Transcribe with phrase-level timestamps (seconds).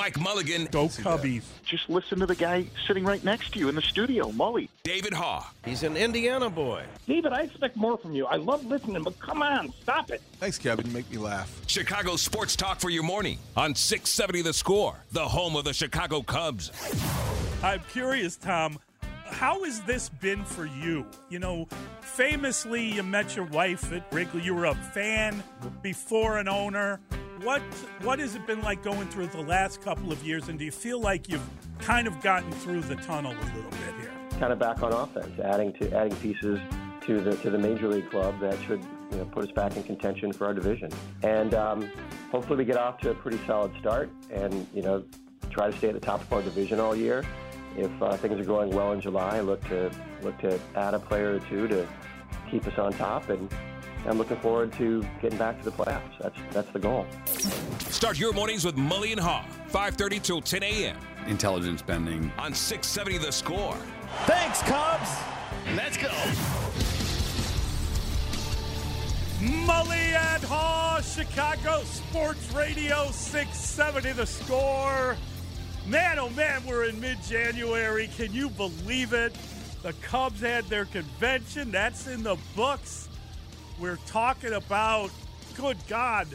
[0.00, 1.42] Mike Mulligan, Go Cubbies.
[1.62, 4.70] Just listen to the guy sitting right next to you in the studio, Mully.
[4.82, 6.84] David Haugh, He's an Indiana boy.
[7.06, 8.24] David, I expect more from you.
[8.24, 10.22] I love listening, but come on, stop it.
[10.38, 10.86] Thanks, Kevin.
[10.86, 11.54] You make me laugh.
[11.66, 16.22] Chicago sports talk for your morning on 670 The Score, the home of the Chicago
[16.22, 16.72] Cubs.
[17.62, 18.78] I'm curious, Tom.
[19.26, 21.04] How has this been for you?
[21.28, 21.68] You know,
[22.00, 24.40] famously, you met your wife at Wrigley.
[24.40, 25.42] You were a fan
[25.82, 27.00] before an owner.
[27.42, 27.62] What
[28.02, 30.48] what has it been like going through the last couple of years?
[30.48, 33.94] And do you feel like you've kind of gotten through the tunnel a little bit
[34.00, 34.12] here?
[34.40, 36.58] kind of back on offense, adding to adding pieces
[37.06, 38.82] to the to the major league club that should
[39.12, 40.90] you know put us back in contention for our division.
[41.22, 41.90] And um,
[42.32, 45.04] hopefully we get off to a pretty solid start, and you know
[45.50, 47.22] try to stay at the top of our division all year.
[47.76, 49.90] If uh, things are going well in July, look to
[50.22, 51.86] look to add a player or two to
[52.50, 53.52] keep us on top, and
[54.06, 56.18] I'm looking forward to getting back to the playoffs.
[56.20, 57.06] That's that's the goal.
[57.90, 60.96] Start your mornings with Mully and Haugh, 5.30 till 10 a.m.
[61.26, 62.32] Intelligent spending.
[62.38, 63.76] on 670 The Score.
[64.26, 65.10] Thanks, Cubs.
[65.76, 66.08] Let's go.
[69.40, 75.16] Mully and Haugh, Chicago Sports Radio 670 the score.
[75.86, 78.08] Man, oh man, we're in mid January.
[78.16, 79.34] Can you believe it?
[79.82, 81.70] The Cubs had their convention.
[81.70, 83.08] That's in the books.
[83.80, 85.10] We're talking about,
[85.56, 86.28] good God,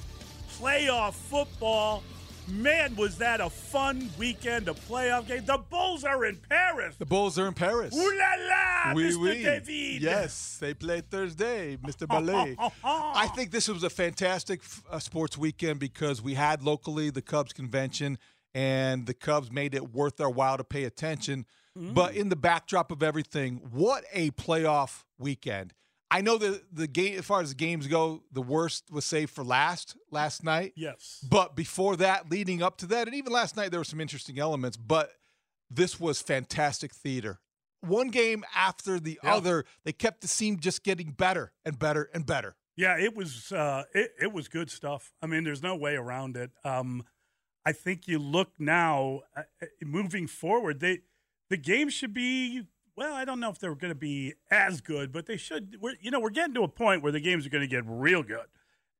[0.60, 2.04] playoff football.
[2.48, 5.46] Man, was that a fun weekend of playoff game.
[5.46, 6.96] The Bulls are in Paris.
[6.96, 7.96] The Bulls are in Paris.
[7.96, 9.18] Ooh la la, Oui, Mr.
[9.18, 9.44] oui.
[9.44, 10.02] David.
[10.02, 12.08] Yes, they play Thursday, Mr.
[12.08, 12.56] Ballet.
[12.84, 17.52] I think this was a fantastic uh, sports weekend because we had locally the Cubs
[17.52, 18.20] convention,
[18.54, 21.46] and the Cubs made it worth our while to pay attention.
[21.76, 25.74] But in the backdrop of everything, what a playoff weekend!
[26.12, 29.32] I know that the game, as far as the games go, the worst was saved
[29.32, 30.74] for last last night.
[30.76, 31.26] Yes.
[31.28, 34.40] But before that, leading up to that, and even last night, there were some interesting
[34.40, 34.78] elements.
[34.78, 35.12] But
[35.70, 37.40] this was fantastic theater.
[37.82, 39.36] One game after the Yeah.
[39.36, 42.56] other, they kept the scene just getting better and better and better.
[42.78, 45.12] Yeah, it was uh, it, it was good stuff.
[45.22, 46.52] I mean, there's no way around it.
[46.64, 47.04] Um,
[47.66, 51.00] I think you look now, uh, uh, moving forward, they
[51.50, 52.64] the game should be.
[52.96, 55.78] Well, I don't know if they're going to be as good, but they should.
[55.82, 57.84] We're, you know, we're getting to a point where the games are going to get
[57.86, 58.48] real good.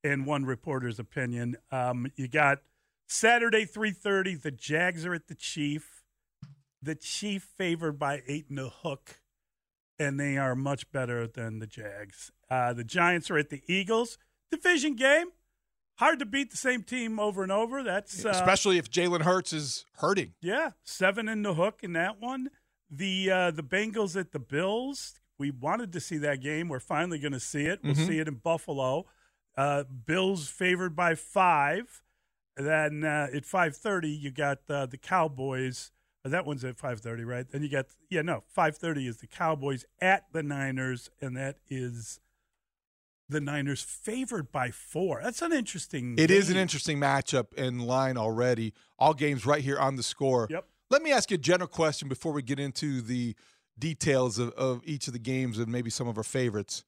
[0.04, 2.60] In one reporter's opinion, um, you got
[3.08, 4.36] Saturday three thirty.
[4.36, 6.04] The Jags are at the Chief.
[6.82, 9.20] The Chief favored by eight and a hook
[10.00, 12.32] and they are much better than the Jags.
[12.50, 14.18] Uh, the Giants are at the Eagles.
[14.52, 15.28] Division game.
[15.96, 17.82] Hard to beat the same team over and over.
[17.82, 20.34] That's uh, Especially if Jalen Hurts is hurting.
[20.42, 22.50] yeah, seven in the hook in that one.
[22.90, 25.20] The uh, the Bengals at the Bills.
[25.38, 26.70] We wanted to see that game.
[26.70, 27.80] We're finally going to see it.
[27.84, 29.06] We'll see it in Buffalo.
[29.58, 32.02] Uh, Bills favored by five.
[32.56, 35.92] Then uh, at five thirty, you got uh, the Cowboys.
[36.24, 37.46] uh, that one's at five thirty, right?
[37.50, 41.58] Then you got yeah, no, five thirty is the Cowboys at the Niners, and that
[41.70, 42.20] is
[43.28, 45.20] the Niners favored by four.
[45.24, 46.16] That's an interesting.
[46.18, 48.74] It is an interesting matchup in line already.
[48.98, 50.48] All games right here on the score.
[50.50, 50.66] Yep.
[50.90, 53.36] Let me ask you a general question before we get into the
[53.78, 56.84] details of, of each of the games and maybe some of our favorites.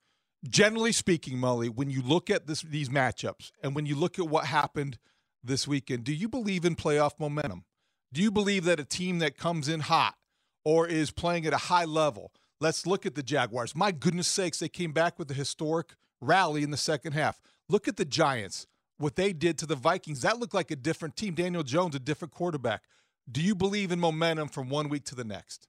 [0.48, 4.28] Generally speaking, Mully, when you look at this these matchups and when you look at
[4.28, 5.00] what happened
[5.44, 7.66] this weekend, do you believe in playoff momentum?
[8.14, 10.16] Do you believe that a team that comes in hot
[10.64, 12.32] or is playing at a high level?
[12.60, 13.76] Let's look at the Jaguars.
[13.76, 17.42] My goodness sakes, they came back with a historic rally in the second half.
[17.68, 20.22] Look at the Giants, what they did to the Vikings.
[20.22, 21.34] That looked like a different team.
[21.34, 22.84] Daniel Jones, a different quarterback.
[23.30, 25.68] Do you believe in momentum from one week to the next?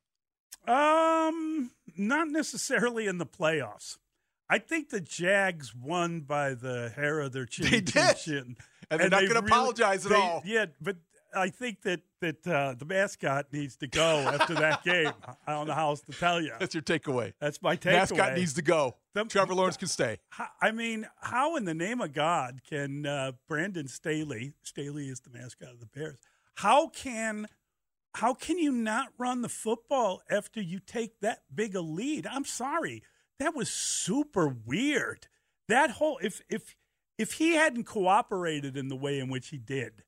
[0.66, 3.96] Um, not necessarily in the playoffs.
[4.50, 7.70] I think the Jags won by the hair of their chin.
[7.70, 8.16] They did.
[8.16, 8.56] chin.
[8.90, 10.42] And they're not gonna apologize at they- all.
[10.44, 10.96] Yeah, but
[11.34, 15.12] I think that that uh, the mascot needs to go after that game.
[15.46, 16.52] I don't know how else to tell you.
[16.58, 17.34] That's your takeaway.
[17.40, 17.92] That's my takeaway.
[17.92, 18.96] Mascot needs to go.
[19.14, 20.18] The- Trevor Lawrence can stay.
[20.62, 24.54] I mean, how in the name of God can uh, Brandon Staley?
[24.62, 26.18] Staley is the mascot of the Bears.
[26.58, 27.46] How can
[28.14, 32.26] how can you not run the football after you take that big a lead?
[32.26, 33.04] I'm sorry,
[33.38, 35.28] that was super weird.
[35.68, 36.74] That whole if if
[37.16, 40.02] if he hadn't cooperated in the way in which he did,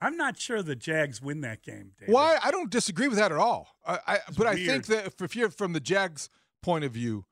[0.00, 1.90] I'm not sure the Jags win that game.
[1.98, 2.14] David.
[2.14, 2.38] Why?
[2.40, 3.66] I don't disagree with that at all.
[3.84, 6.30] I, I, but I think that if, if you're from the Jags'
[6.62, 7.24] point of view,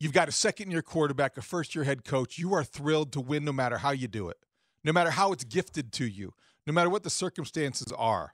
[0.00, 2.38] you've got a second year quarterback, a first year head coach.
[2.38, 4.38] You are thrilled to win no matter how you do it,
[4.82, 6.34] no matter how it's gifted to you,
[6.70, 8.32] no matter what the circumstances are.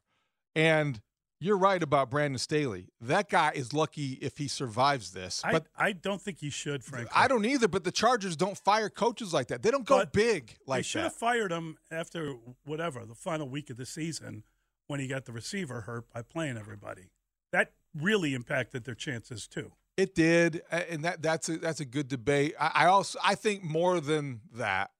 [0.55, 1.01] And
[1.41, 2.89] you're right about Brandon Staley.
[3.01, 5.41] That guy is lucky if he survives this.
[5.43, 7.11] I, but I don't think he should, frankly.
[7.15, 7.67] I don't either.
[7.67, 9.63] But the Chargers don't fire coaches like that.
[9.63, 11.05] They don't go But big they like should that.
[11.05, 12.35] have fired him after
[12.65, 14.45] whatever the final week of the season
[14.87, 17.11] when he got the receiver hurt by playing everybody.
[17.53, 19.73] That really impacted their chances too.
[19.97, 22.55] It did, and that that's a that's a good debate.
[22.61, 24.91] I, I also I think more than that,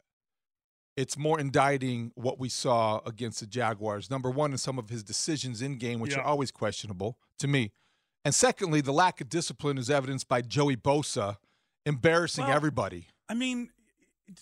[0.97, 4.11] it's more indicting what we saw against the Jaguars.
[4.11, 6.21] Number one, in some of his decisions in game, which Yeah.
[6.21, 7.73] are always questionable to me,
[8.25, 11.37] and secondly, the lack of discipline is evidenced by Joey Bosa
[11.85, 13.09] embarrassing Well, everybody.
[13.29, 13.71] I mean,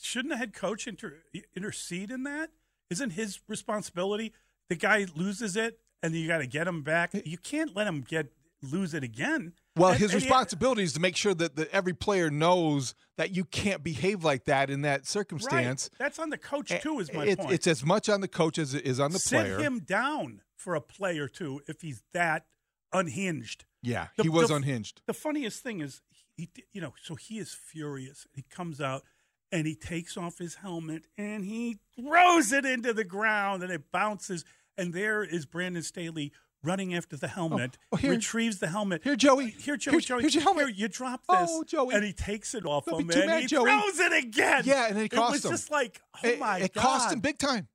[0.00, 1.22] shouldn't a head coach inter-
[1.54, 2.50] intercede in that?
[2.88, 4.32] Isn't his responsibility?
[4.68, 7.12] The guy loses it, and you got to get him back.
[7.26, 9.52] You can't let him get lose it again.
[9.76, 13.34] Well, And- his and- responsibility is to make sure that, that every player knows that
[13.34, 15.06] you can't behave like that in that Right.
[15.06, 15.90] circumstance.
[15.98, 17.00] That's on the coach too.
[17.00, 17.52] Is my it's, point.
[17.52, 19.58] It's as much on the coach as it is on the Sit player.
[19.58, 22.46] him down for a play or two if he's that
[22.92, 23.64] unhinged.
[23.82, 25.02] yeah, The- he was the- unhinged.
[25.06, 26.02] The funniest thing is,
[26.36, 28.26] he, you know, so he is furious.
[28.32, 29.04] He comes out
[29.52, 33.90] and he takes off his helmet and he throws it into the ground and it
[33.90, 34.44] bounces.
[34.76, 36.32] And there is Brandon Staley
[36.64, 39.02] running after the oh, helmet, oh, here- retrieves the helmet.
[39.04, 39.50] here, Joey.
[39.50, 39.92] Here, Joey.
[39.92, 40.20] Here's- Joey.
[40.22, 40.66] here's your helmet.
[40.68, 41.48] Here, you drop this.
[41.52, 41.94] Oh, Joey.
[41.94, 43.64] And he takes it off Don't him be too and mad, he Joey.
[43.70, 44.62] throws it again.
[44.64, 45.50] Yeah, and it it cost was him.
[45.52, 46.80] just like, oh it, my it God.
[46.80, 47.68] It cost him big time.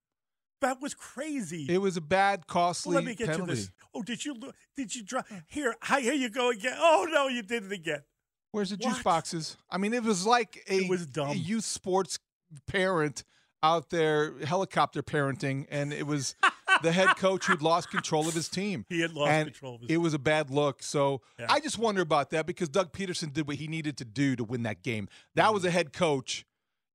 [0.62, 1.66] That was crazy.
[1.70, 3.52] It was a bad, costly Well, let me get penalty.
[3.52, 3.72] you this.
[3.94, 4.36] Oh, did you?
[4.76, 5.26] Did you drop?
[5.48, 6.76] Here, hi, here you go again.
[6.78, 8.02] Oh no, you did it again.
[8.52, 9.56] Where's the juice boxes?
[9.70, 11.30] I mean, it was like a, It was dumb.
[11.30, 12.20] a youth sports
[12.68, 13.24] parent
[13.64, 16.36] out there helicopter parenting, and it was
[16.84, 18.86] the head coach who'd lost control of his team.
[18.90, 20.82] He had lost and control of his It was a bad look.
[20.84, 21.48] So Yeah.
[21.50, 24.44] I just wonder about that because Doug Pederson did what he needed to do to
[24.44, 25.08] win that game.
[25.36, 26.46] That was a head coach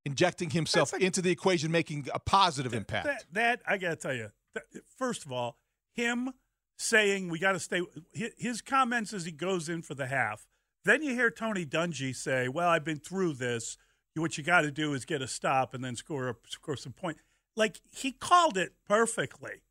[0.05, 3.07] injecting himself like- into the equation, making a positive That- impact.
[3.07, 4.31] That, that I got to tell you.
[4.55, 4.65] that-
[4.99, 5.59] first of all,
[5.95, 6.31] him
[6.77, 7.81] saying we got to stay.
[8.13, 10.47] His comments as he goes in for the half.
[10.85, 13.77] Then you hear Tony Dungy say, "Well, I've been through this.
[14.17, 16.93] What you got to do is get a stop and then score a, score some
[16.93, 17.19] point."
[17.57, 19.63] Like he called it perfectly,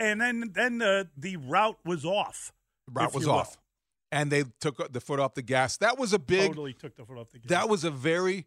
[0.00, 2.52] and then then the the route was off.
[2.88, 3.36] The route was you will.
[3.38, 3.56] off,
[4.10, 5.76] and they took the foot off the gas.
[5.76, 6.48] That was a big.
[6.48, 7.48] totally took the foot off the gas.
[7.50, 8.46] That was a very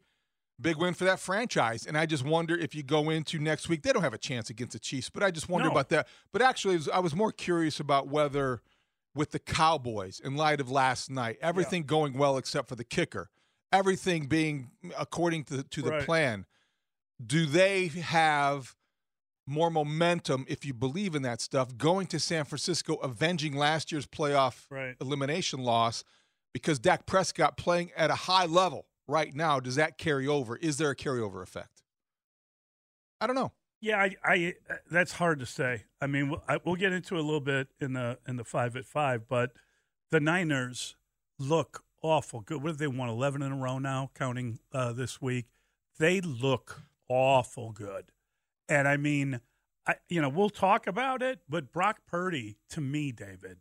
[0.61, 1.85] big win for that franchise.
[1.85, 4.49] And I just wonder if you go into next week, they don't have a chance
[4.49, 5.71] against the Chiefs, but I just wonder No.
[5.71, 6.07] about that.
[6.31, 8.61] But actually, was- I was more curious about whether
[9.15, 13.29] with the Cowboys, in light of last night, everything going well except for the kicker,
[13.71, 16.05] everything being according to, to the Right.
[16.05, 16.45] plan,
[17.25, 18.75] do they have
[19.45, 24.05] more momentum, if you believe in that stuff, going to San Francisco, avenging last year's
[24.07, 24.95] playoff Right.
[25.01, 26.03] elimination loss
[26.53, 30.55] because Dak Prescott playing at a high level right now, does that carry over?
[30.57, 31.83] Is there a carryover effect?
[33.19, 33.51] I don't know.
[33.81, 34.53] Yeah, I, I
[34.89, 35.83] that's hard to say.
[35.99, 38.45] I mean, we'll, I, we'll get into it a little bit in the in the
[38.45, 39.51] five at five, but
[40.09, 40.95] the Niners
[41.37, 42.63] look awful good.
[42.63, 43.09] What have they won?
[43.09, 45.47] Eleven in a row now, counting uh, this week.
[45.99, 48.05] They look awful good,
[48.69, 49.41] and I mean,
[49.87, 53.59] I you know we'll talk about it, but Brock Purdy to me, David,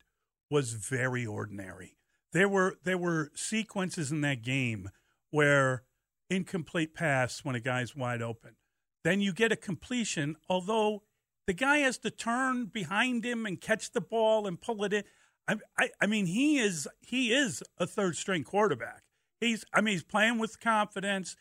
[0.51, 1.97] was very ordinary.
[2.33, 4.91] There were there were sequences in that game
[5.31, 5.85] where
[6.31, 8.57] incomplete pass when a guy's wide open.
[9.05, 11.03] Then you get a completion, although
[11.47, 15.05] the guy has to turn behind him and catch the ball and pull it in.
[15.49, 19.03] I, I, I mean, he is he is a third string quarterback.
[19.41, 21.37] He's I mean, he's playing with confidence.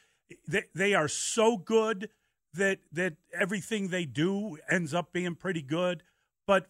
[0.48, 2.10] They, they are so good
[2.54, 6.04] that that everything they do ends up being pretty good.
[6.48, 6.68] But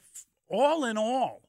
[0.50, 1.41] all in all,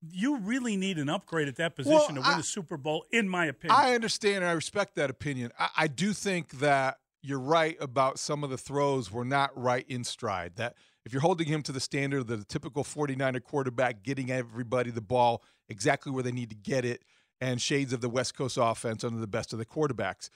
[0.00, 3.04] you really need an upgrade at that position Well, to win I- a Super Bowl,
[3.10, 3.78] in my opinion.
[3.78, 5.52] I understand and I respect that opinion.
[5.58, 9.84] I, I do think that you're right about some of the throws were not right
[9.88, 10.56] in stride.
[10.56, 14.90] That if you're holding him to the standard of the typical 49er quarterback, getting everybody
[14.90, 17.02] the ball exactly where they need to get it,
[17.40, 20.28] and shades of the West Coast offense under the best of the quarterbacks.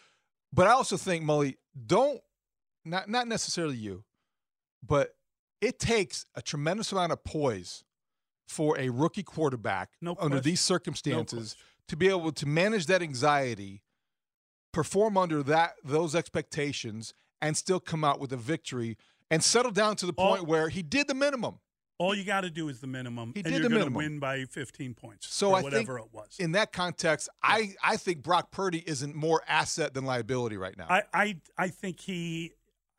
[0.53, 1.57] But I also think, Mully,
[1.87, 2.21] don't
[2.85, 4.05] not not necessarily you,
[4.87, 5.15] but
[5.61, 7.85] it takes a tremendous amount of poise
[8.49, 11.67] for a rookie quarterback No under these circumstances question.
[11.89, 13.83] to be able to manage that anxiety,
[14.73, 18.97] perform under that those expectations, and still come out with a victory
[19.31, 21.59] and settle down to the All- point where he did the minimum.
[21.99, 23.95] All you got to do is the minimum, He and did you're the minimum.
[23.95, 25.29] win by 15 points.
[25.33, 26.37] So or I think whatever it was.
[26.41, 30.87] in that context, I, I think Brock Purdy isn't more asset than liability right now.
[30.91, 32.53] I, I I think he.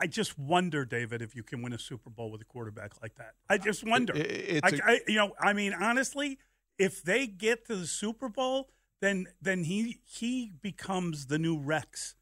[0.04, 3.16] I just wonder, David, if you can win a Super Bowl with a quarterback like
[3.16, 3.36] that.
[3.50, 4.14] I just wonder.
[4.14, 6.40] I- it's I, a- I- you know, I mean, honestly,
[6.78, 8.68] if they get to the Super Bowl,
[9.00, 12.16] then then he he becomes the new Rex.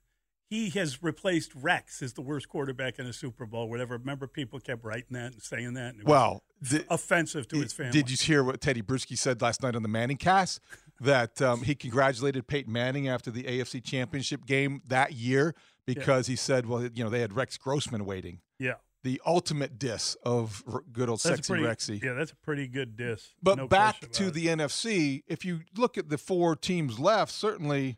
[0.47, 3.67] He has replaced Rex as the worst quarterback in a Super Bowl.
[3.67, 3.97] Whatever.
[3.97, 5.93] Remember, people kept writing that and saying that.
[5.93, 7.93] And it was well, the, offensive to his family.
[7.93, 10.59] Did you hear what Tedy Bruschi said last night on the Manning cast?
[10.99, 15.55] That um, he congratulated Peyton Manning after the AFC Championship game that year
[15.93, 18.39] because he said, well, you know, they had Rex Grossman waiting.
[18.59, 18.75] Yeah.
[19.03, 22.03] the ultimate diss of good old That's sexy pretty, Rexy.
[22.03, 23.33] Yeah, that's a pretty good diss.
[23.41, 27.31] But no back to about the NFC, if you look at the four teams left,
[27.31, 27.97] certainly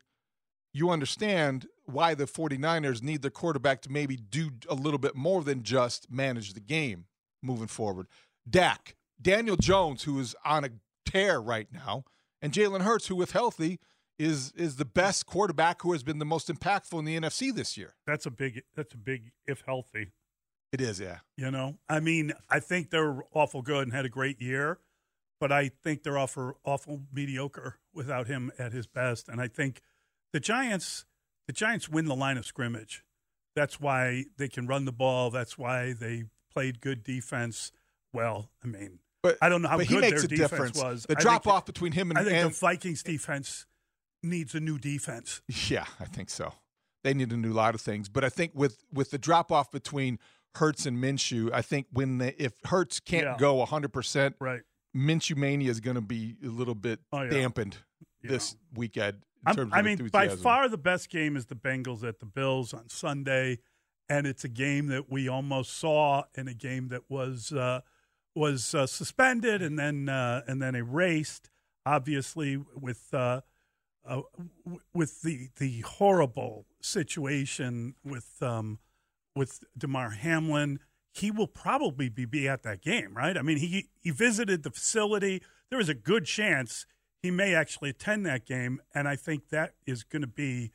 [0.74, 5.44] you understand why the 49ers need their quarterback to maybe do a little bit more
[5.44, 7.06] than just manage the game
[7.42, 8.08] moving forward.
[8.50, 10.70] Dak, Daniel Jones, who is on a
[11.06, 12.06] tear right now,
[12.42, 13.80] and Jalen Hurts, who, if healthy,
[14.24, 17.78] is is the best quarterback who has been the most impactful in the NFC this
[17.78, 17.96] year.
[18.08, 18.64] That's a big.
[18.76, 19.32] That's a big.
[19.46, 20.12] If healthy,
[20.72, 21.20] It is, yeah.
[21.38, 21.78] you know.
[21.90, 24.80] I mean, I think they're awful good and had a great year,
[25.40, 29.28] but I think they're awful awful mediocre without him at his best.
[29.30, 29.82] And I think
[30.32, 31.06] the Giants,
[31.48, 33.04] the Giants win the line of scrimmage.
[33.56, 35.30] That's why they can run the ball.
[35.30, 37.72] That's why they played good defense.
[38.12, 40.82] Well, I mean, But I don't know how good he makes their a defense difference.
[40.82, 41.04] was.
[41.08, 43.66] The I drop off between him and, I think and the Vikings defense
[44.24, 45.42] needs a new defense.
[45.70, 46.54] Yeah, I think so.
[47.04, 49.72] They need a new lot of things, but I think with with the drop off
[49.72, 50.20] between
[50.56, 53.38] Hurts and Minshew, I think when they, if Hurts can't Yeah.
[53.38, 54.62] go 100, percent Right.
[54.96, 57.30] Minshew mania is going to be a little bit Oh, yeah.
[57.32, 57.78] dampened
[58.22, 58.32] Yeah.
[58.32, 59.26] this weekend.
[59.46, 63.60] I mean, by far the best game is the Bengals at the Bills on Sunday,
[64.08, 67.82] and it's a game that we almost saw in a game that was uh,
[68.36, 71.50] was uh, suspended and then uh, and then erased.
[71.86, 73.14] Obviously, with
[74.06, 74.22] uh,
[74.66, 78.80] w- with the the horrible situation with um,
[79.36, 80.80] with Damar Hamlin,
[81.12, 83.38] he will probably be, be at that game, right?
[83.38, 85.42] I mean, he he visited the facility.
[85.70, 86.86] There is a good chance
[87.22, 90.72] he may actually attend that game, and I think that is going to be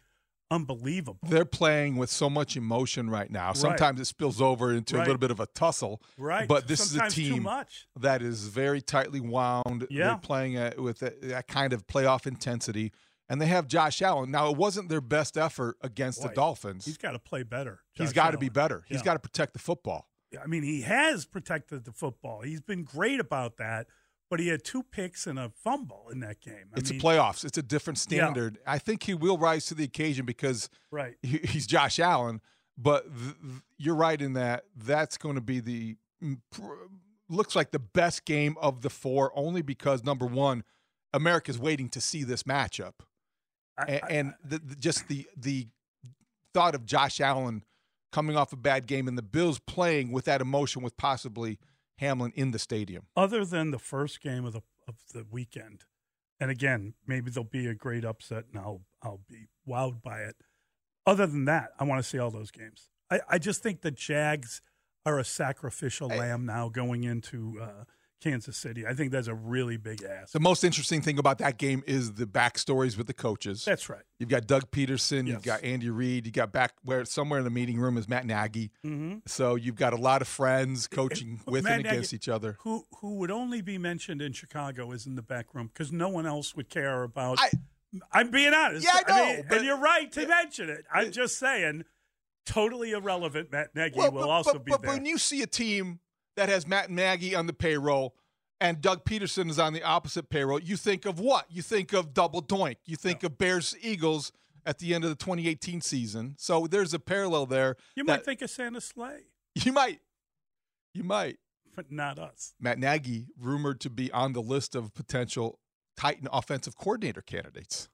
[0.51, 1.19] unbelievable.
[1.29, 3.53] they're playing with so much emotion right now.
[3.53, 6.01] Sometimes it spills over into a little bit of a tussle.
[6.17, 7.87] Right, But this Sometimes is a team much.
[8.01, 9.87] that is very tightly wound.
[9.91, 10.07] Yeah.
[10.07, 12.93] They're playing at, with that, that kind of playoff intensity.
[13.29, 14.31] And they have Josh Allen.
[14.31, 16.85] Now, it wasn't their best effort against the Dolphins.
[16.87, 17.81] He's got to play better.
[17.93, 18.85] He's got to be better.
[18.89, 19.05] He's Yeah.
[19.05, 20.09] got to protect the football.
[20.43, 22.41] I mean, he has protected the football.
[22.43, 23.87] He's been great about that,
[24.31, 26.71] but he had two picks and a fumble in that game.
[26.75, 27.45] I It's mean, a playoffs.
[27.45, 28.19] It's a different Yeah.
[28.19, 28.59] standard.
[28.67, 31.17] I think he will rise to the occasion because right?
[31.23, 32.41] he, he's Josh Allen.
[32.81, 36.87] But th- th- you're right in that that's going to be the mm, pr-
[37.29, 40.63] looks like the best game of the four, only because number one,
[41.13, 42.95] America's waiting to see this matchup,
[43.87, 45.69] and, I- and the, the, just the the
[46.55, 47.63] thought of Josh Allen
[48.13, 51.59] coming off a bad game and the Bills playing with that emotion with possibly
[51.99, 53.05] Hamlin in the stadium.
[53.17, 55.85] other than the first game of the of the weekend,
[56.41, 60.37] and again, maybe there'll be a great upset, and I'll I'll be wowed by it.
[61.07, 62.89] Other than that, I want to see all those games.
[63.11, 64.61] I, I just think the Jags
[65.07, 67.85] are a sacrificial lamb now going into uh,
[68.21, 68.87] Kansas City.
[68.87, 70.33] I think that's a really big ask.
[70.33, 73.65] The most interesting thing about that game is the backstories with the coaches.
[73.65, 74.03] That's right.
[74.19, 75.35] You've got Doug Pederson, Yes.
[75.35, 78.27] you've got Andy Reid, you got back where somewhere in the meeting room is Matt
[78.27, 78.71] Nagy.
[78.85, 79.19] Mm-hmm.
[79.27, 82.57] So you've got a lot of friends coaching with Matt and Nagy- against each other.
[82.63, 86.09] Who who would only be mentioned in Chicago is in the back room because no
[86.09, 87.39] one else would care about.
[87.41, 87.51] I-
[88.13, 88.85] I'm being honest.
[88.85, 90.85] Yeah, I know, mean, but- and you're right to mention it.
[90.93, 91.85] I'm just saying,
[92.45, 93.53] totally irrelevant.
[93.53, 94.93] Matt Nagy Well, will but, also but, be but there.
[94.93, 96.01] when you see a team
[96.39, 98.15] that has Matt Nagy on the payroll
[98.61, 101.47] and Doug Pederson is on the opposite payroll, you think of what?
[101.51, 102.77] You think of double doink.
[102.87, 104.31] You think of Bears Eagles
[104.65, 106.37] at the end of the 2018 season.
[106.39, 107.77] So there's a parallel there.
[107.97, 109.23] you that- might think of Santa Slay,
[109.57, 110.01] you might.
[110.95, 111.39] You might.
[111.75, 112.55] but not us.
[112.61, 115.59] Matt Nagy rumored to be on the list of potential
[115.97, 117.89] Titan offensive coordinator candidates.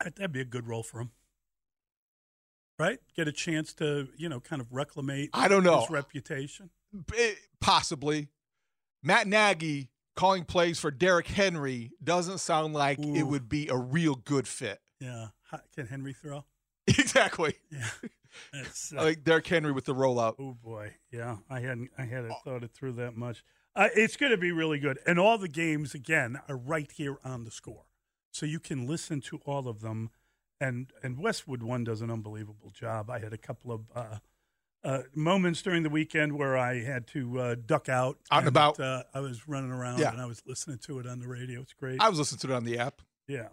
[0.00, 1.10] That'd be a good role for him,
[2.78, 2.98] right?
[3.16, 5.30] Get a chance to you know kind of reclamate.
[5.32, 5.80] I don't know.
[5.80, 6.70] his reputation.
[7.16, 8.28] Eh, Possibly.
[9.02, 14.14] Matt Nagy calling plays for Derrick Henry doesn't sound like it would be a real
[14.16, 14.80] good fit.
[15.00, 15.28] Yeah,
[15.74, 16.44] can Henry throw?
[16.86, 17.54] exactly.
[17.70, 17.88] Yeah,
[18.52, 20.34] That's, uh, Like Derrick Henry with the rollout.
[20.38, 23.44] Oh boy, yeah, I hadn't I hadn't thought it through that much.
[23.76, 27.18] Uh, it's going to be really good, and all the games again are right here
[27.24, 27.84] on the score,
[28.32, 30.10] so you can listen to all of them.
[30.60, 33.08] And and Westwood One does an unbelievable job.
[33.08, 34.18] I had a couple of uh,
[34.84, 38.78] uh, moments during the weekend where I had to uh, duck out Out and about.
[38.80, 40.12] Uh, I was running around Yeah.
[40.12, 41.60] and I was listening to it on the radio.
[41.60, 42.00] It's great.
[42.00, 43.48] I was listening to it on the app, yeah,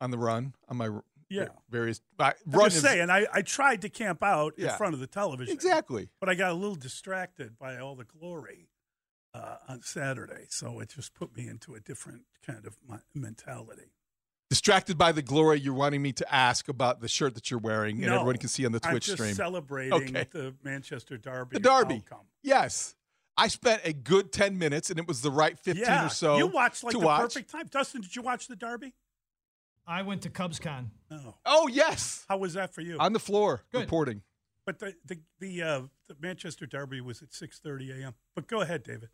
[0.00, 0.90] on the run, on my
[1.30, 1.48] yeah.
[1.70, 2.00] various.
[2.18, 5.00] I, I'm run just is- saying, I, I tried to camp out in front of
[5.00, 5.54] the television.
[5.54, 6.08] Exactly.
[6.20, 8.68] but I got a little distracted by all the glory
[9.34, 12.76] uh, on Saturday, so it just put me into a different kind of
[13.14, 13.92] mentality.
[14.52, 17.96] Distracted by the glory, you're wanting me to ask about the shirt that you're wearing,
[17.96, 19.32] and No, everyone can see on the I'm Twitch just stream.
[19.34, 20.26] celebrating Okay.
[20.30, 21.54] the Manchester Derby.
[21.54, 21.94] The Derby.
[22.04, 22.26] outcome.
[22.42, 22.94] Yes.
[23.34, 26.36] I spent a good 10 minutes, and it was the right 15 yeah, or so.
[26.36, 27.22] you watched like to the watch.
[27.22, 27.66] perfect time.
[27.70, 28.92] Dustin, did you watch the Derby?
[29.86, 30.88] I went to CubsCon.
[31.10, 31.36] No.
[31.46, 32.26] Oh, yes.
[32.28, 32.98] How was that for you?
[32.98, 33.80] On the floor Good.
[33.80, 34.20] reporting.
[34.66, 38.16] But the the the, uh, the Manchester Derby was at six thirty a.m.
[38.34, 39.08] But go ahead, David.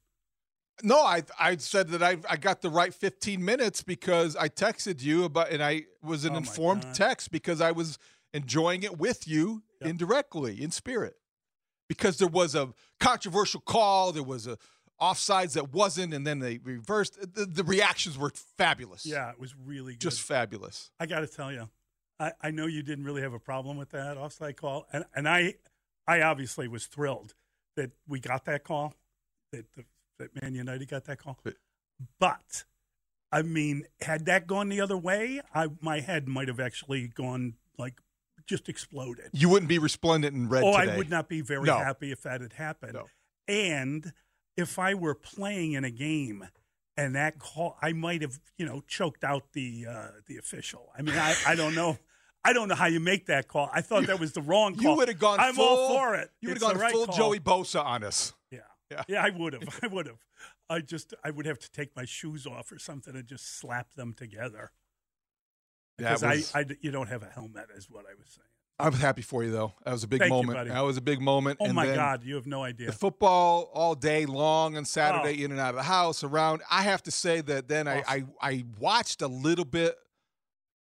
[0.83, 5.03] No, I I said that I I got the right 15 minutes because I texted
[5.03, 6.95] you about and I was an Oh informed God.
[6.95, 7.99] text because I was
[8.33, 9.91] enjoying it with you Yep.
[9.91, 11.15] indirectly in spirit.
[11.89, 14.59] Because there was a controversial call, there was a
[15.01, 17.19] offsides that wasn't and then they reversed.
[17.35, 19.07] The, the reactions were fabulous.
[19.07, 20.01] Yeah, it was really good.
[20.01, 20.91] Just fabulous.
[20.99, 21.69] I got to tell you,
[22.19, 25.29] I, I know you didn't really have a problem with that offside call, and and
[25.29, 25.55] I
[26.07, 27.35] I obviously was thrilled
[27.77, 28.95] that we got that call,
[29.53, 29.85] that the,
[30.19, 31.39] that Man United got that call.
[32.19, 32.65] But-
[33.31, 37.55] I mean, had that gone the other way, I my head might have actually gone
[37.77, 38.01] like
[38.47, 39.29] just exploded.
[39.33, 40.93] You wouldn't be resplendent in red Oh, today.
[40.93, 41.77] I would not be very No.
[41.77, 42.95] happy if that had happened.
[42.95, 43.07] No.
[43.47, 44.13] And
[44.57, 46.49] if I were playing in a game
[46.97, 50.91] and that call, I might have, you know, choked out the uh, the official.
[50.97, 51.99] I mean, I, I don't know.
[52.45, 53.69] I don't know how you make that call.
[53.75, 54.83] I thought that was the wrong call.
[54.93, 56.31] You would have gone I'm full, all for it.
[56.41, 57.15] You would have gone right full call.
[57.15, 58.33] Joey Bosa on us.
[58.51, 58.61] Yeah.
[58.91, 59.03] Yeah.
[59.09, 59.23] yeah.
[59.25, 59.79] I would have.
[59.83, 60.19] I would have.
[60.71, 63.95] I just, I would have to take my shoes off or something and just slap
[63.95, 64.71] them together.
[65.97, 68.45] Because was- I, I, you don't have a helmet, is what I was saying.
[68.81, 69.73] I was happy for you though.
[69.85, 70.57] That was a big Thank you, moment.
[70.57, 70.71] buddy.
[70.71, 71.59] that was a big moment.
[71.61, 72.87] Oh And my God, you have no idea.
[72.87, 75.45] The football all day long on Saturday, Oh.
[75.47, 76.63] in and out of the house, around.
[76.71, 79.97] I have to say that then I, I I watched a little bit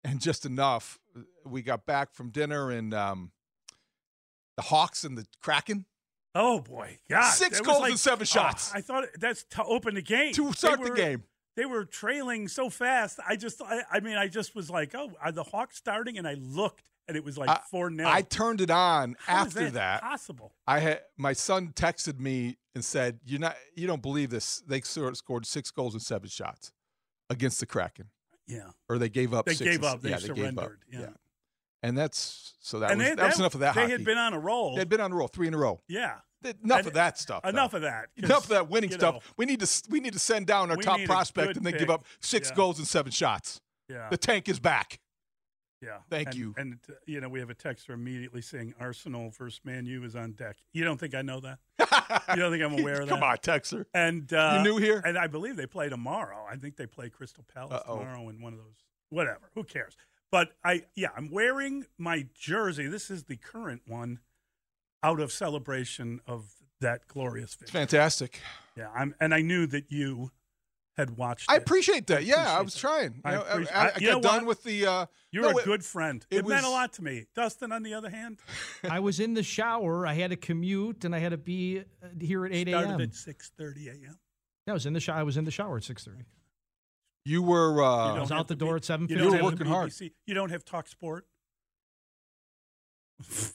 [0.05, 0.99] and just enough.
[1.45, 3.31] We got back from dinner and um,
[4.57, 5.85] the Hawks and the Kraken
[6.35, 7.31] Oh boy, God!
[7.31, 8.71] Six that goals and seven oh, shots.
[8.75, 11.25] Oh, I thought that's to open the game to start the were- game.
[11.55, 13.21] They were trailing so fast.
[13.29, 16.17] I just, I, I mean, I just was like, oh, are the Hawks starting?
[16.17, 19.43] And I looked, and it was like I- four 0 I turned it on How
[19.43, 20.01] after that.
[20.01, 20.55] possible.
[20.67, 24.63] I had my son texted me and said, "You're not, you don't believe this.
[24.67, 26.73] They scored scored six goals and seven shots
[27.29, 28.07] against the Kraken,
[28.47, 29.45] Yeah, or they gave up.
[29.45, 30.01] they six gave up.
[30.01, 30.37] They yeah, they gave up.
[30.55, 30.79] surrendered.
[30.91, 31.09] Yeah,
[31.83, 33.75] and that's so that and was they, that was enough of that.
[33.75, 33.93] They hockey.
[33.93, 34.77] had been on a roll.
[34.77, 35.81] They'd been on a roll, three in a row.
[35.89, 37.43] yeah, Enough And- of that stuff.
[37.43, 37.49] though.
[37.51, 38.09] enough of that.
[38.17, 39.15] Enough of that winning stuff.
[39.15, 41.81] know, we need to we need to send down our top prospect and then pick.
[41.81, 42.57] give up six Yeah.
[42.57, 43.61] goals and seven shots.
[43.89, 44.99] yeah, The tank is back.
[45.81, 45.99] yeah.
[46.11, 46.55] Thank And- you.
[46.57, 50.33] And you know, we have a texter immediately saying Arsenal versus Man U is on
[50.33, 50.57] deck.
[50.73, 51.59] You don't think I know that?
[52.31, 53.15] You don't think I'm aware of that?
[53.15, 53.85] Come on, Texer.
[53.95, 55.01] And uh, You new here?
[55.05, 56.45] And I believe they play tomorrow.
[56.51, 57.99] I think they play Crystal Palace Uh-oh.
[57.99, 58.75] tomorrow in one of those.
[59.11, 59.51] Whatever.
[59.55, 59.97] Who cares?
[60.33, 62.89] But I, yeah, I'm wearing my jersey.
[62.89, 64.19] This is the current one,
[65.05, 66.47] out of celebration of
[66.81, 67.81] that glorious It's victory.
[67.81, 68.41] fantastic.
[68.77, 70.31] Yeah, I'm, and I knew that you
[70.97, 71.51] had watched.
[71.51, 71.63] I it.
[71.63, 72.25] appreciate that.
[72.25, 72.81] Yeah, I was that.
[72.81, 73.13] trying.
[73.15, 74.47] You I know, I, appreciate- I, I- I you got done what?
[74.47, 74.87] with the.
[74.87, 76.27] Uh, You're no, a it- good friend.
[76.31, 77.27] it It, meant a lot to me.
[77.35, 78.39] Dustin, on the other hand,
[78.91, 80.07] I was in the shower.
[80.07, 82.81] I had to commute, and I had to be uh, here at eight a.m.
[82.85, 83.09] started a.m.
[83.11, 84.19] at six thirty a.m.
[84.67, 85.19] Yeah, I was in the shower.
[85.19, 86.25] I was in the shower at six thirty.
[87.25, 87.83] You were.
[87.83, 89.11] Uh, don't was out the door be- at 7:15.
[89.11, 89.93] You You don't were have working hard.
[90.27, 91.27] You don't have Talk Sport.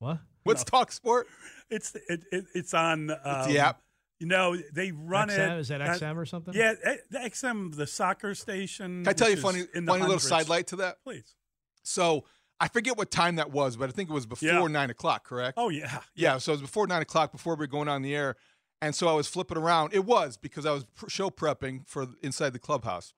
[0.00, 0.18] What?
[0.44, 1.26] what's talk sport?
[1.70, 3.82] It's it, it, it's on um, the app?
[4.20, 5.56] You know they run XM?
[5.56, 5.58] it.
[5.58, 6.54] Is that uh, XM or something?
[6.54, 9.02] Yeah, eh, the XM, the soccer station.
[9.04, 11.02] Can I tell you which funny, is in the funny little sidelight to that?
[11.02, 11.34] Please.
[11.82, 12.24] So
[12.60, 14.66] I forget what time that was, but I think it was before Yeah.
[14.68, 15.24] nine o'clock.
[15.24, 15.54] Correct?
[15.56, 18.14] Oh yeah, Yeah, so it was before nine o'clock, before we were going on the
[18.14, 18.36] air,
[18.80, 19.92] and so I was flipping around.
[19.94, 23.12] It was because I was show prepping for inside the clubhouse,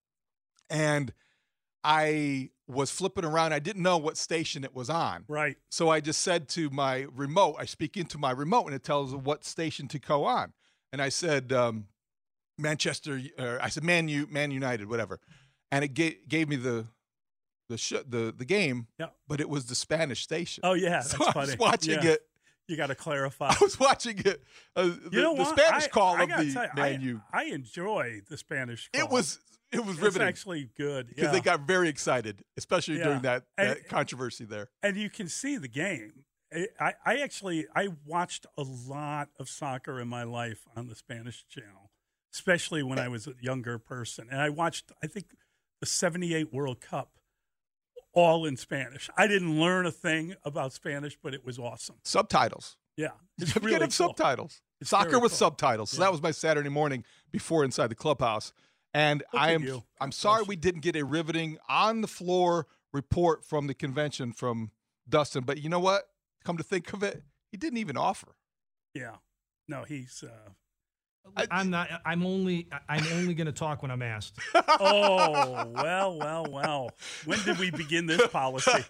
[0.69, 1.13] and
[1.83, 3.53] I was flipping around.
[3.53, 5.57] I didn't know what station it was on, right.
[5.71, 9.15] so I just said to my remote, I speak into my remote, and it tells
[9.15, 10.53] what station to go on,
[10.93, 11.87] and I said um,
[12.59, 15.21] Manchester, I said Man U, Man United, whatever,
[15.73, 16.87] and it gave gave me the
[17.71, 19.07] the sh- the the game, Yeah.
[19.27, 20.61] but it was the Spanish station.
[20.65, 21.47] Oh yeah, so that's I funny.
[21.47, 22.11] was watching Yeah.
[22.11, 22.21] it.
[22.71, 23.49] You got to clarify.
[23.49, 24.43] I was watching it.
[24.77, 25.59] Uh, the, you know the what?
[25.59, 26.49] Spanish I- call I of gotta the
[27.01, 27.41] you, Man I.
[27.41, 28.89] I enjoy the Spanish.
[28.93, 29.03] Call.
[29.05, 29.41] It was
[29.73, 31.31] it was It's actually good because yeah.
[31.33, 33.05] they got very excited, especially Yeah.
[33.05, 34.69] during that, And- that controversy there.
[34.83, 36.25] and you can see the game.
[36.55, 40.95] I, I I actually I watched a lot of soccer in my life on the
[40.95, 41.91] Spanish channel,
[42.33, 44.29] especially when I was a younger person.
[44.31, 45.27] And I watched I think
[45.81, 47.11] the '78 World Cup
[48.13, 49.09] all in Spanish.
[49.17, 51.97] I didn't learn a thing about Spanish, but it was awesome.
[52.05, 52.77] Subtitles.
[52.97, 53.91] Yeah, it's really cool.
[53.91, 54.61] subtitles.
[54.81, 55.39] It's Soccer with cool.
[55.39, 55.91] subtitles.
[55.91, 56.07] So Yeah.
[56.07, 58.53] that was my Saturday morning before inside the clubhouse.
[58.93, 59.85] And Look I am you.
[60.01, 64.73] I'm sorry we didn't get a riveting on the floor report from the convention from
[65.09, 65.45] Dustin.
[65.45, 66.05] But you know what?
[66.45, 68.35] Come to think of it, he didn't even offer.
[68.95, 69.17] Yeah,
[69.69, 70.25] no, he's.
[70.27, 70.51] Uh,
[71.51, 71.89] I'm not.
[72.05, 72.69] I'm only.
[72.89, 74.39] I'm only going to talk when I'm asked.
[74.55, 76.91] oh well, well, well.
[77.25, 78.85] When did we begin this policy?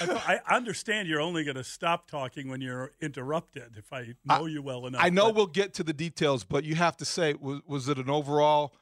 [0.00, 3.76] I, I understand you're only going to stop talking when you're interrupted.
[3.76, 6.64] If I know you well enough, I know but- we'll get to the details, but
[6.64, 8.74] you have to say, was, was it an overall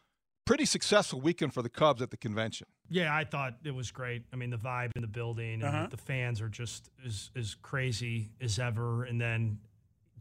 [0.47, 2.67] pretty successful weekend for the Cubs at the convention.
[2.89, 4.25] Yeah, I thought it was great.
[4.33, 5.87] I mean, the vibe in the building and Uh-huh.
[5.91, 9.05] the fans are just as as crazy as ever.
[9.05, 9.59] And then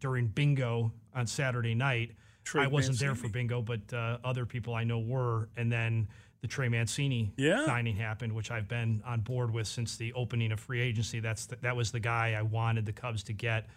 [0.01, 2.11] during bingo on Saturday night,
[2.43, 5.47] Trey I wasn't there for bingo, but uh, other people I know were.
[5.55, 6.09] And then
[6.41, 7.65] the Trey Mancini Yeah.
[7.65, 11.19] signing happened, which I've been on board with since the opening of free agency.
[11.19, 13.67] That's the, that was the guy I wanted the Cubs to get.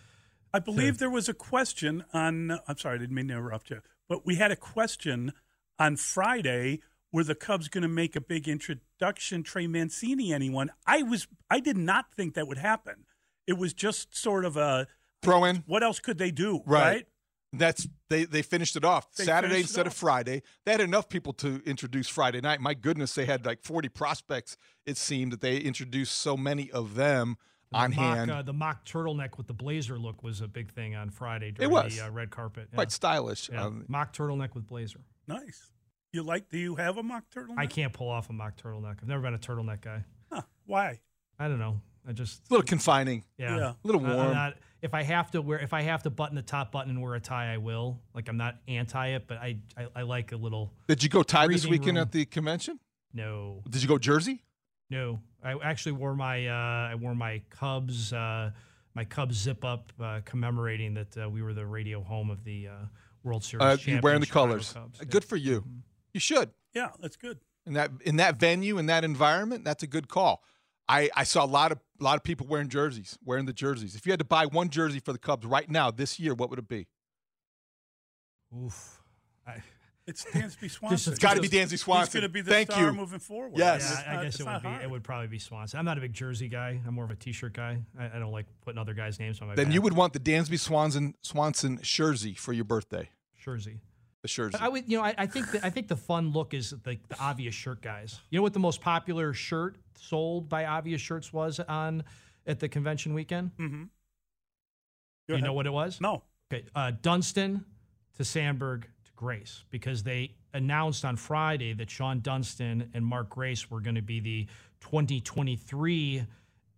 [0.53, 2.59] I believe there was a question on.
[2.67, 5.33] I'm sorry, I didn't mean to interrupt you, but we had a question
[5.79, 6.81] on Friday.
[7.13, 10.71] Were the Cubs going to make a big introduction, Trey Mancini, anyone?
[10.87, 11.27] I was.
[11.51, 13.05] I did not think that would happen.
[13.47, 14.87] It was just sort of a
[15.25, 15.65] Throw in.
[15.67, 16.83] what else could they do, Right.
[16.97, 17.07] right?
[17.57, 19.95] That's they they finished it off They Saturday finished it instead of.
[19.95, 20.43] Friday.
[20.65, 22.61] They had enough people to introduce Friday night.
[22.61, 24.57] My goodness, they had like 40 prospects.
[24.87, 27.37] It seemed that they introduced so many of them
[27.73, 28.29] on the hand.
[28.31, 31.53] Mock, uh, the mock turtleneck with the blazer look was a big thing on Friday
[31.53, 31.97] during was.
[31.97, 32.69] the uh, red carpet.
[32.73, 32.75] Yeah.
[32.77, 33.49] Quite stylish.
[33.53, 33.65] Yeah.
[33.67, 35.01] Um, mock turtleneck with blazer.
[35.29, 35.71] Nice.
[36.13, 36.49] You like?
[36.51, 37.55] Do you have a mock turtle?
[37.57, 38.97] I can't pull off a mock turtleneck.
[39.01, 40.05] I've never been a turtleneck guy.
[40.33, 40.43] Huh.
[40.67, 41.01] Why?
[41.39, 41.81] I don't know.
[42.07, 43.25] I just it's a little confining.
[43.39, 43.69] yeah, Yeah.
[43.71, 44.33] A little I- warm.
[44.35, 47.01] not- if I have to wear, if I have to button the top button and
[47.01, 47.99] wear a tie, I will.
[48.15, 50.73] Like I'm not anti it, but I I, I like a little.
[50.89, 52.03] Did you go tie this weekend room.
[52.03, 52.79] at the convention?
[53.15, 54.43] No, Did you go Jersey?
[54.91, 55.21] no.
[55.43, 58.51] I actually wore my uh, I wore my Cubs uh,
[58.95, 62.69] my Cubs zip up uh, commemorating that uh, we were the radio home of the
[62.69, 62.73] uh,
[63.23, 63.63] World Series.
[63.63, 64.73] Uh, you wearing the Chicago colors.
[64.73, 65.01] Cubs.
[65.01, 65.11] Uh, Yeah.
[65.11, 65.61] Good for you.
[65.61, 65.79] Mm-hmm.
[66.13, 66.51] You should.
[66.75, 67.39] Yeah, that's good.
[67.67, 70.43] in that in that venue in that environment that's a good call
[70.89, 73.95] i i saw a lot of a lot of people wearing jerseys wearing the jerseys
[73.95, 76.51] if you had to buy one jersey for the cubs right now this year what
[76.51, 76.87] would it be
[78.57, 79.01] Oof.
[79.47, 79.63] I,
[80.07, 81.13] It's Dansby Swanson.
[81.15, 82.07] It's gotta be Dansby Swanson.
[82.07, 82.93] He's going to be the Thank star you.
[82.93, 83.53] moving forward.
[83.57, 83.83] Yes.
[83.91, 84.69] Yeah, It's I not- guess it would be.
[84.69, 84.83] hard.
[84.83, 85.79] It would probably be Swanson.
[85.79, 86.79] I'm not a big jersey guy.
[86.87, 87.79] I'm more of a T-shirt guy.
[87.99, 89.55] I, I don't like putting other guys' names on my.
[89.55, 89.75] then back.
[89.75, 93.09] you would want the dansby swanson swanson jersey for your birthday
[93.43, 93.81] jersey.
[94.25, 96.55] The jersey I would, you know, I, I think the, I think the fun look
[96.55, 98.21] is the, the obvious shirt guys.
[98.31, 102.05] You know what the most popular shirt sold by obvious shirts was on
[102.47, 103.51] at the convention weekend?
[103.59, 103.83] Mm-hmm.
[105.29, 106.01] You know what it was?
[106.01, 106.23] No.
[106.51, 107.67] Okay, uh, Dunston
[108.17, 113.71] to Sandberg to Grace because they announced on Friday that Shawon Dunston and Mark Grace
[113.71, 114.47] were going to be the
[114.81, 116.25] 2023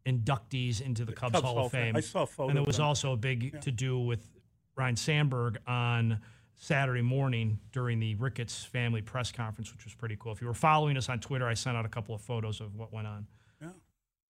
[0.04, 1.94] inductees into the Cubs, Hall, of Fame.
[1.94, 4.26] I saw a photo And there was also a big to do with
[4.74, 6.18] Ryne Sandberg on
[6.58, 10.32] Saturday morning during the Ricketts family press conference, which was pretty cool.
[10.32, 12.74] If you were following us on Twitter, I sent out a couple of photos of
[12.74, 13.26] what went on.
[13.60, 13.68] Yeah.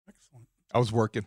[0.09, 0.47] Excellent.
[0.73, 1.27] i was working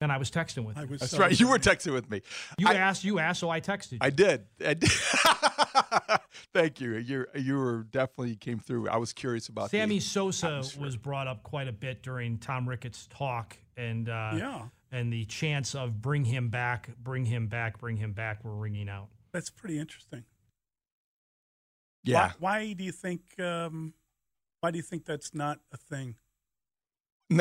[0.00, 0.88] And I was texting with I you.
[0.88, 2.22] was that's so right you were texting with me
[2.58, 3.98] You I- asked, you asked, so I texted you.
[4.00, 4.44] I did.
[4.64, 4.90] I did.
[6.54, 6.96] Thank you.
[6.96, 8.88] You you were definitely came through.
[8.88, 10.82] I was curious about the- Sammy Sosa atmosphere.
[10.84, 14.62] was brought up quite a bit during Tom Ricketts' talk, and uh, Yeah.
[14.92, 18.88] and the chance of bring him back, bring him back, bring him back were ringing
[18.88, 19.08] out.
[19.38, 20.24] That's pretty interesting.
[22.02, 22.32] Yeah.
[22.40, 23.20] Why, why do you think?
[23.38, 23.94] Um,
[24.60, 26.16] why do you think that's not a thing?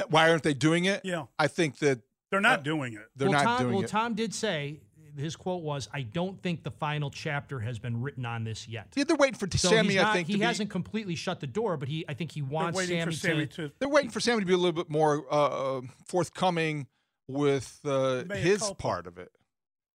[0.09, 1.01] Why aren't they doing it?
[1.03, 1.23] Yeah.
[1.39, 3.07] I think that They're not Uh, doing it.
[3.15, 3.91] they're well, not Tom, doing well, it.
[3.91, 4.81] Well, Tom did say
[5.17, 8.89] his quote was, "I don't think the final chapter has been written on this yet."
[8.95, 9.95] Yeah, they're waiting for So Sammy.
[9.95, 12.31] not, I think he to be- hasn't completely shut the door, but he I think
[12.33, 13.69] he They're wants Sammy, for Sammy to.
[13.69, 13.73] to.
[13.79, 16.85] they're waiting for Sammy to be a little bit more uh, uh, forthcoming
[17.27, 19.31] with uh, his part of it.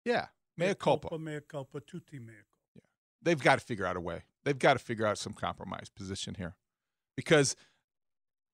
[0.05, 0.27] Yeah,
[0.59, 1.17] mea culpa.
[1.17, 1.79] Mea culpa.
[1.79, 2.33] Tutti mea
[2.75, 2.87] culpa.
[3.21, 4.23] They've got to figure out a way.
[4.43, 6.55] They've got to figure out some compromise position here,
[7.15, 7.55] because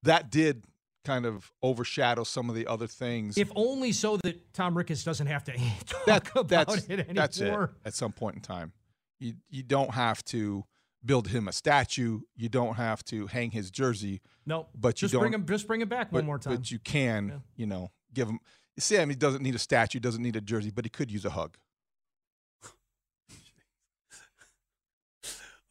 [0.04, 0.66] that did
[1.04, 3.38] kind of overshadow some of the other things.
[3.38, 5.52] If only so that Tom Ricketts doesn't have to
[5.86, 7.14] talk that, about that's it anymore.
[7.14, 7.70] that's it.
[7.86, 8.74] At some point in time,
[9.20, 10.66] you you don't have to
[11.06, 12.22] build him a statue.
[12.36, 14.22] You don't have to hang his jersey.
[14.48, 15.46] No, But you just bring him.
[15.46, 16.56] Just bring him back but, one more time.
[16.56, 17.36] But you can, Yeah.
[17.56, 18.40] you know, give him.
[18.78, 21.58] Sammy doesn't need a statue, doesn't need a jersey, but he could use a hug.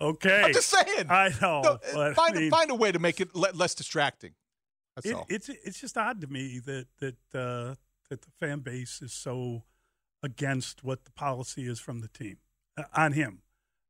[0.04, 0.42] Okay.
[0.44, 1.06] I'm just saying.
[1.08, 1.62] I know.
[1.62, 4.32] No, but, find I mean, a, find a way to make it le- less distracting.
[4.94, 5.26] That's it, all.
[5.28, 7.74] it's it's just odd to me that that uh,
[8.10, 9.64] that the fan base is so
[10.22, 12.38] against what the policy is from the team
[12.76, 13.40] uh, on him.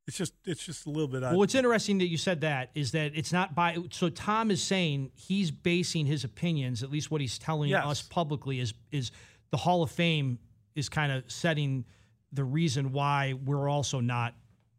[0.06, 1.30] It's just it's just a little bit odd.
[1.30, 3.76] Well, what's interesting that you said that is that it's not by.
[3.90, 7.84] So Tom is saying he's basing his opinions, at least what he's telling Yes.
[7.84, 9.10] us publicly, is is
[9.50, 10.38] the Hall of Fame
[10.74, 11.84] is kind of setting
[12.32, 14.34] the reason why we're also not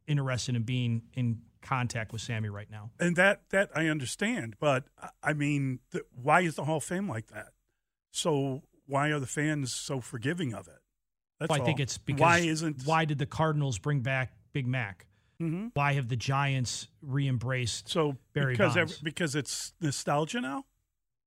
[0.07, 2.91] interested in being in contact with Sammy right now.
[2.99, 6.83] and that that I understand, but I- I mean, th- why is the Hall of
[6.83, 7.53] Fame like that?
[8.11, 10.79] So why are the fans so forgiving of it?
[11.39, 15.07] That's I think it's because why isn't why did the Cardinals bring back Big Mac?
[15.41, 15.71] Mhm.
[15.73, 17.89] Why have the Giants re-embraced?
[17.89, 18.93] so Barry because Bonds.
[18.93, 20.65] every, because it's nostalgia now?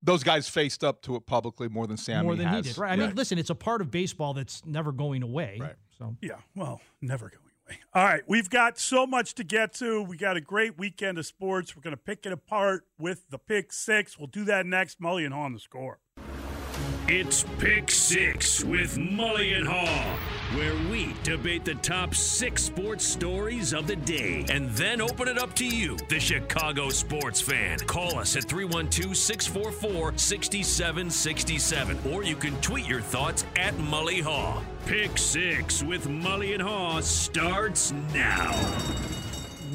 [0.02, 2.64] Those guys faced up to it publicly more than Sammy more than has.
[2.64, 2.92] he did, right?
[2.92, 5.58] I mean, listen, it's a part of baseball that's never going away.
[5.60, 5.74] Right.
[5.98, 7.78] So Yeah, well, never going away.
[7.94, 10.02] All right, we've got so much to get to.
[10.02, 11.76] We got a great weekend of sports.
[11.76, 14.18] We're going to pick it apart with the pick six.
[14.18, 15.00] We'll do that next.
[15.00, 15.98] Mully and Haugh on the score.
[17.11, 20.18] It's Pick Six with Mully and Haugh,
[20.59, 25.38] where we debate the top six sports stories of the day and then open it
[25.38, 27.78] up to you, the Chicago sports fan.
[27.78, 34.62] Call us at 312 644 6767, or you can tweet your thoughts at Mully Haugh.
[34.88, 38.55] Pick Six with Mully and Haugh starts now.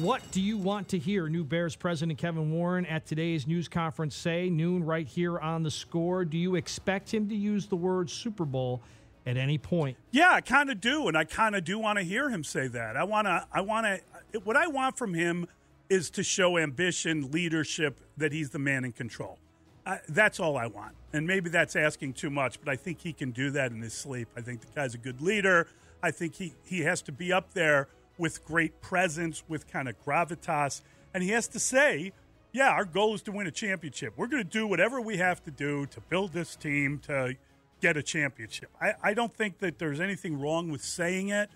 [0.00, 1.28] What do you want to hear?
[1.28, 5.70] New Bears president Kevin Warren at today's news conference say, noon right here on the
[5.70, 6.24] score.
[6.24, 8.82] Do you expect him to use the word Super Bowl
[9.24, 9.96] at any point?
[10.10, 12.66] Yeah, I kind of do, and I kind of do want to hear him say
[12.66, 12.96] that.
[12.96, 13.46] I want to.
[13.52, 14.40] I want to.
[14.40, 15.46] What I want from him
[15.88, 19.38] is to show ambition, leadership, that he's the man in control.
[19.86, 20.96] I, that's all I want.
[21.14, 23.94] And maybe that's asking too much, but I think he can do that in his
[23.94, 24.26] sleep.
[24.36, 25.68] I think the guy's a good leader.
[26.02, 27.86] I think he, he has to be up there
[28.18, 30.82] with great presence, with kind of gravitas.
[31.14, 32.10] And he has to say,
[32.52, 34.14] yeah, our goal is to win a championship.
[34.16, 37.36] We're going to do whatever we have to do to build this team to
[37.80, 38.70] get a championship.
[38.80, 41.48] I, I don't think that there's anything wrong with saying it.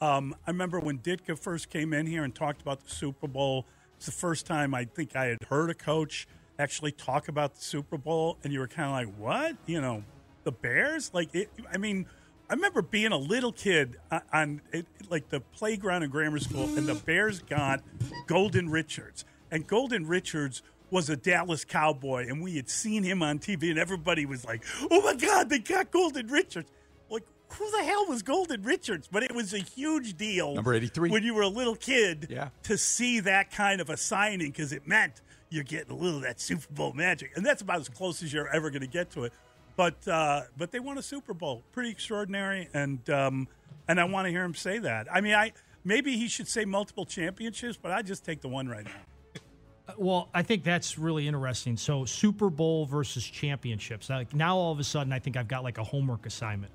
[0.00, 3.64] Um, I remember when Ditka first came in here and talked about the Super Bowl.
[3.96, 6.26] It's the first time I think I had heard a coach
[6.58, 9.56] actually talk about the Super Bowl, and you were kind of like, "What?
[9.66, 10.04] You know,
[10.44, 11.10] the Bears?
[11.12, 12.06] Like, it, I mean,
[12.48, 16.64] I remember being a little kid uh, on, it, like the playground in grammar school,
[16.76, 17.82] and the Bears got
[18.26, 23.38] Golden Richards, and Golden Richards was a Dallas Cowboy, and we had seen him on
[23.38, 26.70] TV, and everybody was like, "Oh my God, they got Golden Richards!"
[27.10, 29.08] Like, who the hell was Golden Richards?
[29.10, 30.54] But it was a huge deal.
[30.54, 31.10] Number 83.
[31.10, 32.50] When you were a little kid Yeah.
[32.64, 35.20] to see that kind of a signing because it meant
[35.54, 37.36] you're getting a little of that Super Bowl magic.
[37.36, 39.32] And that's about as close as you're ever going to get to it.
[39.76, 41.62] But uh, but they won a Super Bowl.
[41.72, 42.68] Pretty extraordinary.
[42.74, 43.48] And um,
[43.88, 45.06] and I want to hear him say that.
[45.12, 45.52] I mean, I
[45.84, 49.94] maybe he should say multiple championships, but I just take the one right now.
[49.98, 51.76] Well, I think that's really interesting.
[51.76, 54.08] So Super Bowl versus championships.
[54.08, 56.72] Like now, all of a sudden, I think I've got like a homework assignment.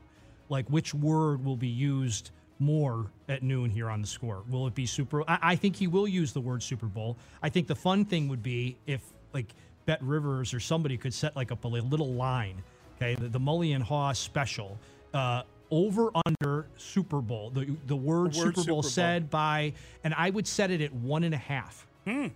[0.47, 4.43] Like which word will be used more at noon here on the score?
[4.49, 5.23] Will it be Super?
[5.29, 7.17] I, I think he will use the word Super Bowl.
[7.41, 9.01] I think the fun thing would be if
[9.33, 9.53] like
[9.87, 12.61] BetRivers or somebody could set like up a little line.
[12.97, 14.77] Okay, the, the Mully and Haugh special.
[15.13, 17.51] Uh, over under Super Bowl.
[17.51, 18.83] The the word, The word Super Bowl Super Bowl.
[18.83, 21.85] said by, and I would set it at one and a half.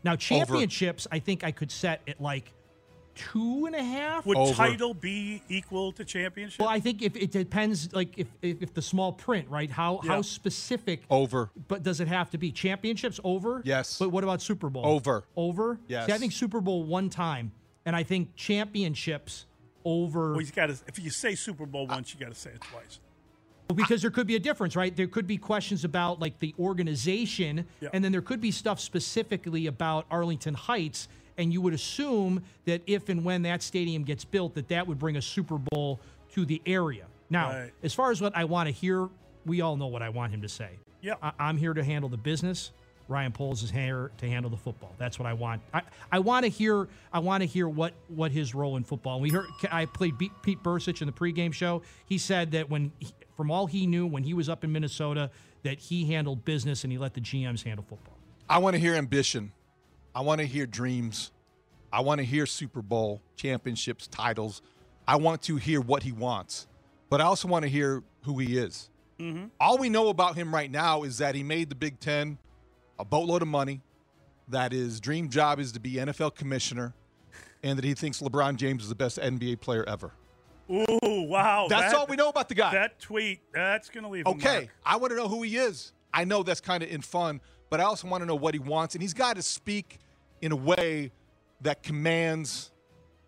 [0.04, 2.54] Now championships, I think I could set at like
[3.16, 4.26] two and a half.
[4.26, 4.54] Would Over.
[4.54, 6.60] title be equal to championship?
[6.60, 9.70] Well, I think if it depends, like if if, if the small print, right?
[9.70, 10.12] How Yeah.
[10.12, 11.02] how specific?
[11.10, 11.50] Over.
[11.68, 13.62] But does it have to be championships over?
[13.66, 13.98] Yes.
[14.00, 14.86] But what about Super Bowl?
[14.86, 15.24] Over.
[15.36, 15.80] Over.
[15.88, 16.08] Yes.
[16.08, 17.52] See, I think Super Bowl one time,
[17.86, 19.46] and I think championships
[19.86, 20.32] over.
[20.32, 20.78] well, he's got to.
[20.88, 23.00] If you say Super Bowl once, you got to say it twice.
[23.70, 24.96] Well, because there could be a difference, right?
[24.96, 27.90] There could be questions about like the organization, Yeah.
[27.94, 31.08] and then there could be stuff specifically about Arlington Heights.
[31.38, 35.00] And you would assume that if and when that stadium gets built, that that would
[35.00, 36.00] bring a Super Bowl
[36.34, 37.06] to the area.
[37.30, 37.72] Now, Right.
[37.82, 39.10] as far as what I want to hear,
[39.46, 40.70] we all know what I want him to say.
[41.02, 41.16] Yeah.
[41.22, 42.72] I- I'm here to handle the business.
[43.10, 44.94] Ryan Poles is here to handle the football.
[44.98, 45.62] That's what I want.
[45.74, 46.88] I, I want to hear.
[47.12, 49.20] I want to hear what what his role in football.
[49.20, 49.48] We heard.
[49.70, 51.82] I played Pete Pete Bercich in the pregame show.
[52.06, 55.32] He said that when, he, from all he knew, when he was up in Minnesota,
[55.64, 58.16] that he handled business and he let the GMs handle football.
[58.50, 59.52] I want to hear ambition.
[60.16, 61.32] I want to hear dreams.
[61.92, 64.62] I want to hear Super Bowl championships, titles.
[65.08, 66.68] I want to hear what he wants,
[67.10, 68.90] but I also want to hear who he is.
[69.20, 69.46] Mm-hmm.
[69.60, 72.38] All we know about him right now is that he made the Big Ten
[73.00, 73.82] a boatload of money,
[74.48, 76.94] that his dream job is to be NFL commissioner,
[77.64, 80.12] and that he thinks LeBron James is the best NBA player ever.
[80.72, 81.68] Ooh, wow!
[81.70, 82.72] That's that- all we know about the guy.
[82.72, 83.42] That tweet.
[83.54, 84.26] That's going to leave.
[84.26, 84.70] a Okay.
[84.86, 85.92] I want to know who he is.
[86.14, 87.42] I know that's kind of in fun,
[87.74, 89.98] but I also want to know what he wants, and he's got to speak
[90.44, 91.12] in a way
[91.62, 92.72] that commands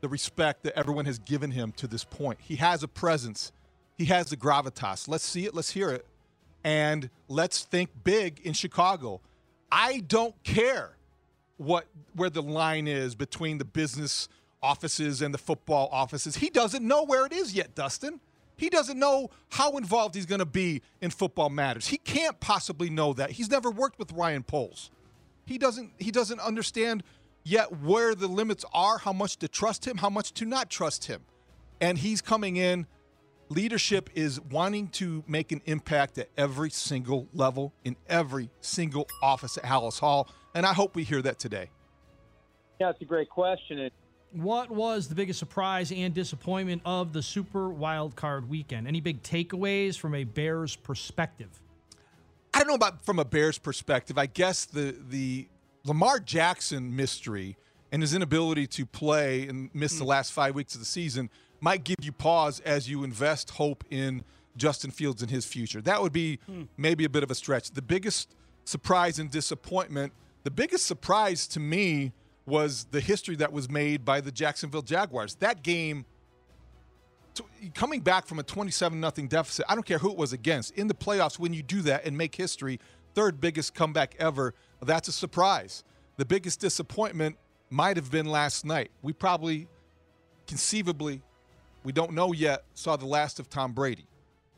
[0.01, 2.37] the respect that everyone has given him to this point.
[2.39, 3.51] He has a presence.
[3.97, 5.07] He has the gravitas.
[5.07, 5.55] Let's see it.
[5.55, 6.05] Let's hear it.
[6.63, 9.19] And let's think big in Chicago.
[9.71, 10.95] I don't care
[11.57, 14.29] what where the line is between the business
[14.61, 16.35] offices and the football offices.
[16.35, 18.19] He doesn't know where it is yet, Dustin.
[18.57, 21.87] He doesn't know how involved he's going to be in football matters.
[21.87, 23.31] He can't possibly know that.
[23.31, 24.91] He's never worked with Ryan Poles.
[25.45, 27.03] He doesn't he doesn't understand
[27.43, 31.05] yet where the limits are, how much to trust him, how much to not trust
[31.05, 31.21] him.
[31.79, 32.87] And he's coming in
[33.49, 39.57] leadership is wanting to make an impact at every single level in every single office
[39.57, 41.69] at Halas Hall, and I hope we hear that today.
[42.79, 43.89] Yeah, it's a great question.
[44.31, 48.87] What was the biggest surprise and disappointment of the Super Wild Card Weekend?
[48.87, 51.61] Any big takeaways from a Bears perspective?
[52.53, 54.17] I don't know about from a Bears perspective.
[54.17, 55.47] I guess the the
[55.85, 57.57] Lamar Jackson mystery
[57.91, 60.09] and his inability to play and miss the mm.
[60.09, 61.29] last five weeks of the season
[61.61, 64.23] might give you pause as you invest hope in
[64.57, 65.81] Justin Fields and his future.
[65.81, 66.63] That would be hmm.
[66.77, 67.71] maybe a bit of a stretch.
[67.71, 68.33] The biggest
[68.63, 72.13] surprise and disappointment, the biggest surprise to me
[72.45, 75.35] was the history that was made by the Jacksonville Jaguars.
[75.35, 76.05] That game
[77.73, 80.71] coming back from a 27 nothing deficit, I don't care who it was against.
[80.77, 82.79] In the playoffs, when you do that and make history,
[83.13, 85.83] third biggest comeback ever, that's a surprise.
[86.17, 87.37] The biggest disappointment
[87.69, 88.91] might have been last night.
[89.01, 89.67] We probably,
[90.47, 91.21] conceivably,
[91.83, 94.05] we don't know yet, saw the last of Tom Brady.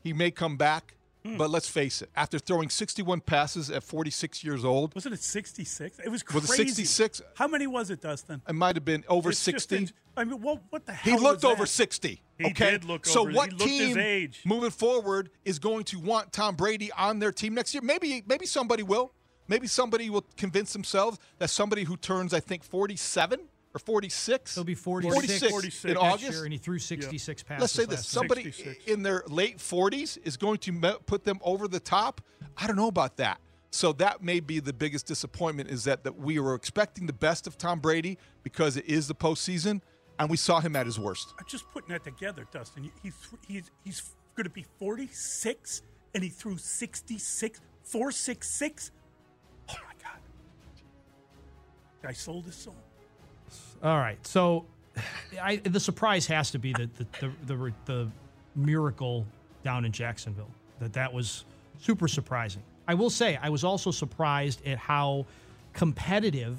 [0.02, 0.94] He may come back,
[1.36, 5.98] but let's face it, after throwing 61 passes at 46 years old, Wasn't it 66?
[5.98, 6.62] It was Was crazy.
[6.62, 7.22] it 66?
[7.34, 8.40] How many was it, Dustin?
[8.48, 9.76] it might have been over It's 60.
[9.76, 11.14] ins- I mean, what, what the hell?
[11.16, 11.68] He looked was over that?
[11.68, 12.22] 60.
[12.38, 12.70] He okay?
[12.72, 16.32] did look so over- what he looked his team moving forward is going to want
[16.32, 17.82] Tom Brady on their team next year?
[17.82, 19.12] Maybe maybe somebody will.
[19.48, 23.40] Maybe somebody will convince themselves that somebody who turns I think 47
[23.78, 26.32] or 46 He'll be 46, 46 in August.
[26.32, 27.60] Year, and he threw 66 passes.
[27.60, 28.86] Let's say this: somebody 66.
[28.86, 32.20] in their late 40s is going to put them over the top.
[32.56, 33.40] I don't know about that.
[33.70, 37.46] So that may be the biggest disappointment is that that we were expecting the best
[37.46, 39.82] of Tom Brady because it is the postseason,
[40.18, 41.34] and we saw him at his worst.
[41.38, 42.84] I'm just putting that together, Dustin.
[42.84, 43.12] He, he
[43.46, 44.02] he's he's
[44.34, 45.82] going to be 46,
[46.14, 48.90] and he threw 66, 466.
[49.68, 50.20] Oh my God!
[52.08, 52.76] I sold his soul.
[53.82, 54.24] All right.
[54.26, 54.66] So
[55.40, 58.08] I, the surprise has to be the the, the the the
[58.56, 59.26] miracle
[59.62, 60.50] down in Jacksonville.
[60.80, 61.44] That that was
[61.80, 62.62] super surprising.
[62.86, 65.26] I will say I was also surprised at how
[65.72, 66.58] competitive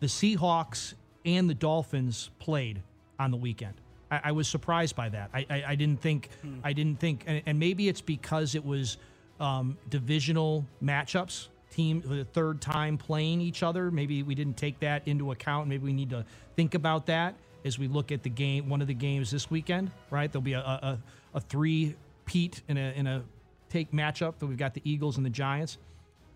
[0.00, 2.82] the Seahawks and the Dolphins played
[3.18, 3.74] on the weekend.
[4.10, 5.30] I, I was surprised by that.
[5.32, 6.28] I, I, I didn't think
[6.62, 8.98] I didn't think, and, and maybe it's because it was
[9.40, 11.48] um, divisional matchups.
[11.72, 13.90] Team the third time playing each other.
[13.90, 15.68] Maybe we didn't take that into account.
[15.68, 16.24] Maybe we need to
[16.56, 18.68] think about that as we look at the game.
[18.68, 20.30] One of the games this weekend, right?
[20.30, 20.98] There'll be a a,
[21.34, 23.22] a three Pete in a in a
[23.70, 24.38] take matchup.
[24.38, 25.78] That we've got the Eagles and the Giants.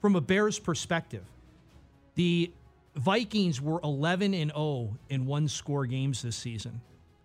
[0.01, 1.25] From a Bears perspective,
[2.15, 2.51] the
[2.97, 6.81] Vikings were 11 and 0 in one score games this season.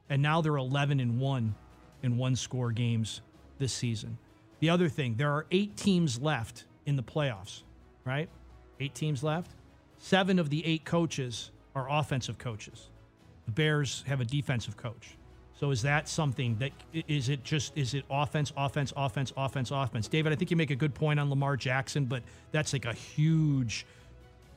[0.10, 1.56] And now they're 11 and 1
[2.04, 3.21] in one score games
[3.58, 4.17] this season.
[4.60, 7.63] The other thing, there are 8 teams left in the playoffs,
[8.06, 8.30] right?
[8.80, 9.52] 8 teams left.
[10.00, 12.90] 7 of the 8 coaches are offensive coaches.
[13.46, 15.16] The Bears have a defensive coach.
[15.62, 16.72] So is that something that
[17.08, 20.08] is it just is it offense, offense, offense, offense, offense?
[20.08, 22.94] David, I think you make a good point on Lamar Jackson, but that's like a
[22.94, 23.86] huge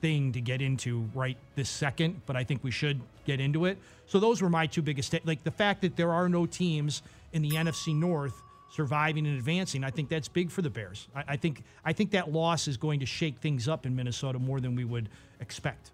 [0.01, 3.77] thing to get into right this second, but I think we should get into it.
[4.07, 7.03] So those were my two biggest like the fact that there are no teams
[7.35, 8.43] in the NFC North
[8.75, 9.85] surviving and advancing.
[9.85, 11.09] I think that's big for the Bears.
[11.15, 14.39] I, I think I think that loss is going to shake things up in Minnesota
[14.39, 15.09] more than we would
[15.41, 15.93] expect.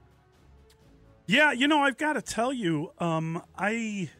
[1.26, 4.10] Yeah, you know, I've got to tell you, um, I,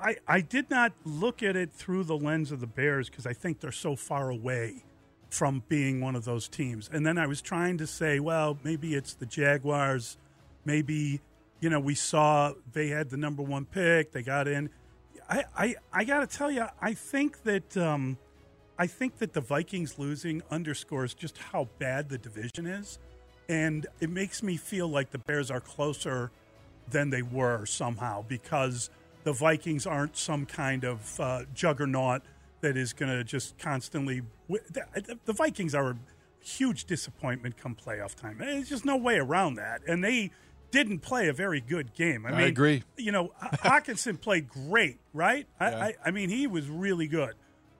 [0.00, 3.32] I, I did not look at it through the lens of the Bears because I
[3.32, 4.82] think they're so far away
[5.30, 6.90] from being one of those teams.
[6.92, 10.16] And then I was trying to say, well, maybe it's the Jaguars.
[10.64, 11.20] Maybe,
[11.60, 14.10] you know, we saw they had the number one pick.
[14.10, 14.70] They got in.
[15.28, 18.18] I, I, I got to tell you, I think that, um,
[18.78, 22.98] I think that the Vikings losing underscores just how bad the division is
[23.48, 26.30] and it makes me feel like the Bears are closer
[26.90, 28.90] than they were somehow because
[29.24, 32.22] the Vikings aren't some kind of uh, juggernaut
[32.60, 34.22] that is going to just constantly.
[34.48, 35.96] The, the Vikings are a
[36.40, 38.38] huge disappointment come playoff time.
[38.38, 40.30] There's just no way around that, and they
[40.74, 42.26] didn't play a very good game.
[42.26, 42.82] I, I mean, agree.
[42.98, 45.46] You know, Hockenson played great, right?
[45.60, 45.84] I, Yeah.
[45.84, 47.34] I, I mean, he was really good.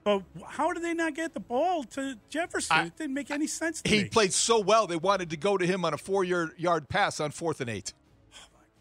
[0.05, 2.77] But how did they not get the ball to Jefferson?
[2.77, 4.09] I- it didn't make any sense to He me.
[4.09, 7.31] played so well they wanted to go to him on a four-yard yard pass on
[7.33, 7.93] fourth and eight.
[8.33, 8.37] Oh,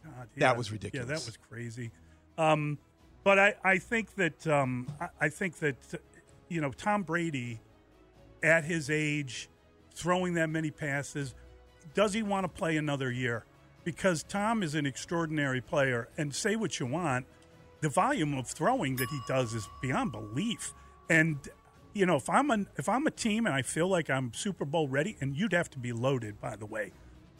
[0.05, 1.07] my God, That was ridiculous.
[1.09, 1.91] Yeah, that was crazy.
[2.37, 2.77] Um,
[3.23, 5.75] but I, I think that um, I, I think that
[6.49, 7.61] you know Tom Brady,
[8.43, 9.49] at his age,
[9.95, 11.33] throwing that many passes,
[11.93, 13.45] does he want to play another year?
[13.83, 17.25] Because Tom is an extraordinary player, and say what you want,
[17.81, 20.73] the volume of throwing that he does is beyond belief.
[21.09, 21.37] And
[21.93, 24.65] you know, if I'm a if I'm a team and I feel like I'm Super
[24.65, 26.91] Bowl ready, and you'd have to be loaded, by the way.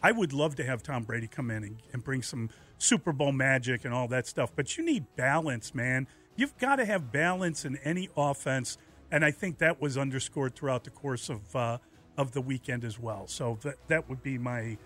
[0.06, 3.32] I would love to have Tom Brady come in and, and bring some Super Bowl
[3.32, 6.08] magic and all that stuff, but you need balance, man.
[6.36, 8.78] You've got to have balance in any offense,
[9.10, 11.78] and I think that was underscored throughout the course of uh,
[12.18, 13.28] of the weekend as well.
[13.28, 14.78] So that that would be my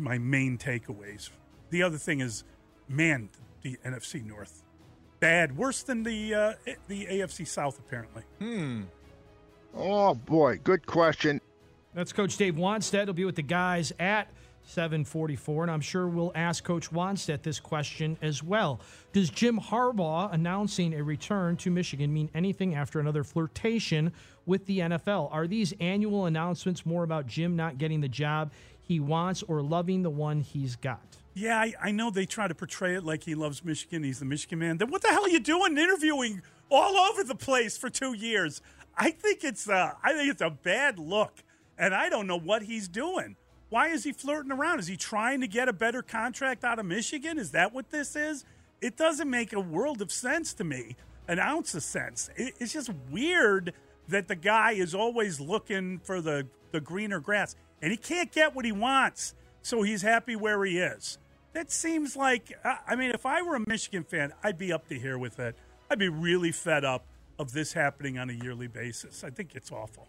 [0.00, 1.30] my main takeaways.
[1.70, 2.44] The other thing is,
[2.88, 3.30] man,
[3.62, 4.62] the NFC North
[5.20, 6.52] bad, worse than the uh,
[6.88, 8.22] the AFC South apparently.
[8.38, 8.82] Hmm.
[9.74, 11.40] Oh boy, good question.
[11.94, 13.04] That's Coach Dave Wannstedt.
[13.04, 14.28] He'll be with the guys at
[14.64, 18.80] 744, and I'm sure we'll ask Coach Wannstedt this question as well.
[19.12, 24.12] Does Jim Harbaugh announcing a return to Michigan mean anything after another flirtation
[24.46, 25.32] with the NFL?
[25.32, 28.52] Are these annual announcements more about Jim not getting the job
[28.90, 31.16] he wants or loving the one he's got?
[31.32, 34.02] Yeah, I, I know they try to portray it like he loves Michigan.
[34.02, 34.78] He's the Michigan man.
[34.78, 38.60] Then what the hell are you doing interviewing all over the place for two years?
[38.96, 41.44] I think it's uh, I think it's a bad look,
[41.78, 43.36] and I don't know what he's doing.
[43.68, 44.80] Why is he flirting around?
[44.80, 47.38] Is he trying to get a better contract out of Michigan?
[47.38, 48.44] Is that what this is?
[48.80, 50.96] It doesn't make a world of sense to me,
[51.28, 52.28] an ounce of sense.
[52.34, 53.72] It, it's just weird
[54.08, 58.54] that the guy is always looking for the, the greener grass, and he can't get
[58.54, 61.18] what he wants, so he's happy where he is.
[61.52, 64.98] That seems like, I mean, if I were a Michigan fan, I'd be up to
[64.98, 65.56] here with it.
[65.90, 67.04] I'd be really fed up
[67.38, 69.24] of this happening on a yearly basis.
[69.24, 70.08] I think it's awful.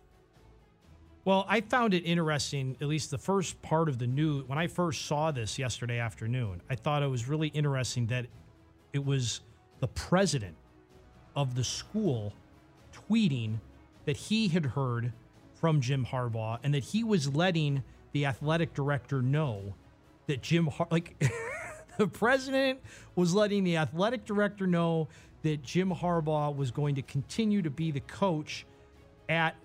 [1.23, 4.47] Well, I found it interesting, at least the first part of the news.
[4.47, 8.25] When I first saw this yesterday afternoon, I thought it was really interesting that
[8.91, 9.41] it was
[9.79, 10.55] the president
[11.35, 12.33] of the school
[12.91, 13.59] tweeting
[14.05, 15.13] that he had heard
[15.61, 17.83] from Jim Harbaugh and that he was letting
[18.13, 19.75] the athletic director know
[20.27, 21.23] that Jim Har- like
[21.97, 22.79] the president
[23.15, 25.07] was letting the athletic director know
[25.43, 28.65] that Jim Harbaugh was going to continue to be the coach
[29.29, 29.55] at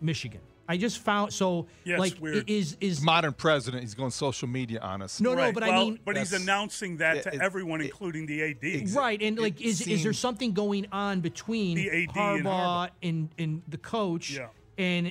[0.00, 0.40] Michigan.
[0.70, 2.48] I just found so Yeah, it's like weird.
[2.50, 5.18] is is Modern president, he's going social media on us.
[5.18, 8.26] no no but Well, I mean but he's announcing that to it- everyone, it- including
[8.26, 8.90] the AD.
[8.94, 12.44] right and it like is is there something going on between The AD and Harbaugh
[12.44, 12.90] Harbaugh.
[13.02, 14.48] and and the coach Yeah.
[14.76, 15.10] and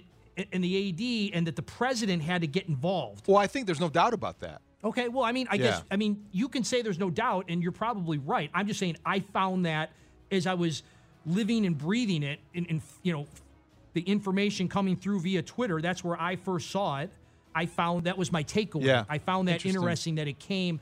[0.52, 0.90] and the
[1.32, 3.28] AD and that the president had to get involved.
[3.28, 4.62] Well, I think there's no doubt about that.
[4.84, 7.62] Okay, well, I mean, I guess I mean you can say there's no doubt, and
[7.64, 8.50] you're probably right.
[8.54, 9.92] I'm just saying I found that
[10.32, 10.84] as I was
[11.26, 13.28] living and breathing it, in, in you know,
[13.94, 15.82] the information coming through via Twitter.
[15.82, 17.10] That's where I first saw it.
[17.56, 18.84] I found that was my takeaway.
[18.84, 19.06] Yeah.
[19.10, 19.82] I found that Interesting.
[19.82, 20.80] interesting that it came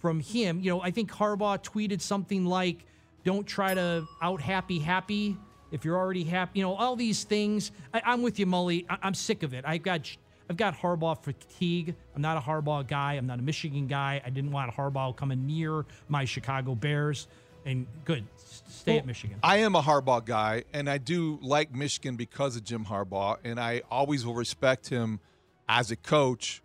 [0.00, 0.60] from him.
[0.60, 2.84] You know, I think Harbaugh tweeted something like,
[3.24, 5.36] "Don't try to out happy happy."
[5.70, 7.72] If you're already happy, you know all these things.
[7.92, 8.86] I, I'm with you, Mully.
[8.88, 9.64] I, I'm sick of it.
[9.66, 10.10] I've got
[10.50, 11.94] I've got Harbaugh fatigue.
[12.14, 13.14] I'm not a Harbaugh guy.
[13.14, 14.22] I'm not a Michigan guy.
[14.24, 17.28] I didn't want Harbaugh coming near my Chicago Bears.
[17.66, 19.36] And good, stay at Michigan.
[19.42, 23.60] I am a Harbaugh guy, and I do like Michigan because of Jim Harbaugh, and
[23.60, 25.20] I always will respect him
[25.68, 26.62] as a coach,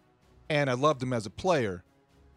[0.49, 1.83] and I loved him as a player.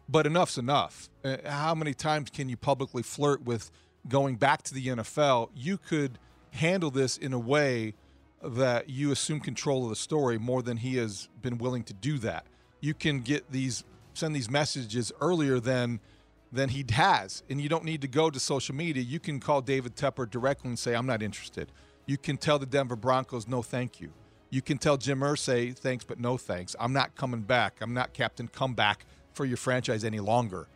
[0.09, 1.09] But enough's enough.
[1.23, 3.71] Uh, How many times can you publicly flirt with
[4.09, 5.49] going back to the NFL?
[5.55, 6.19] You could
[6.57, 7.93] handle this in a way
[8.43, 12.17] that you assume control of the story more than he has been willing to do
[12.19, 12.45] that.
[12.81, 13.83] You can get these
[14.13, 15.99] send these messages earlier than
[16.51, 19.03] than he has, and you don't need to go to social media.
[19.03, 21.71] You can call David Tepper directly and say, "I'm not interested."
[22.05, 24.11] You can tell the Denver Broncos, "No, thank you."
[24.49, 26.75] You can tell Jim Irsay, "Thanks, but no thanks.
[26.79, 27.79] I'm not coming back.
[27.81, 30.67] I'm not Captain Comeback for your franchise any longer."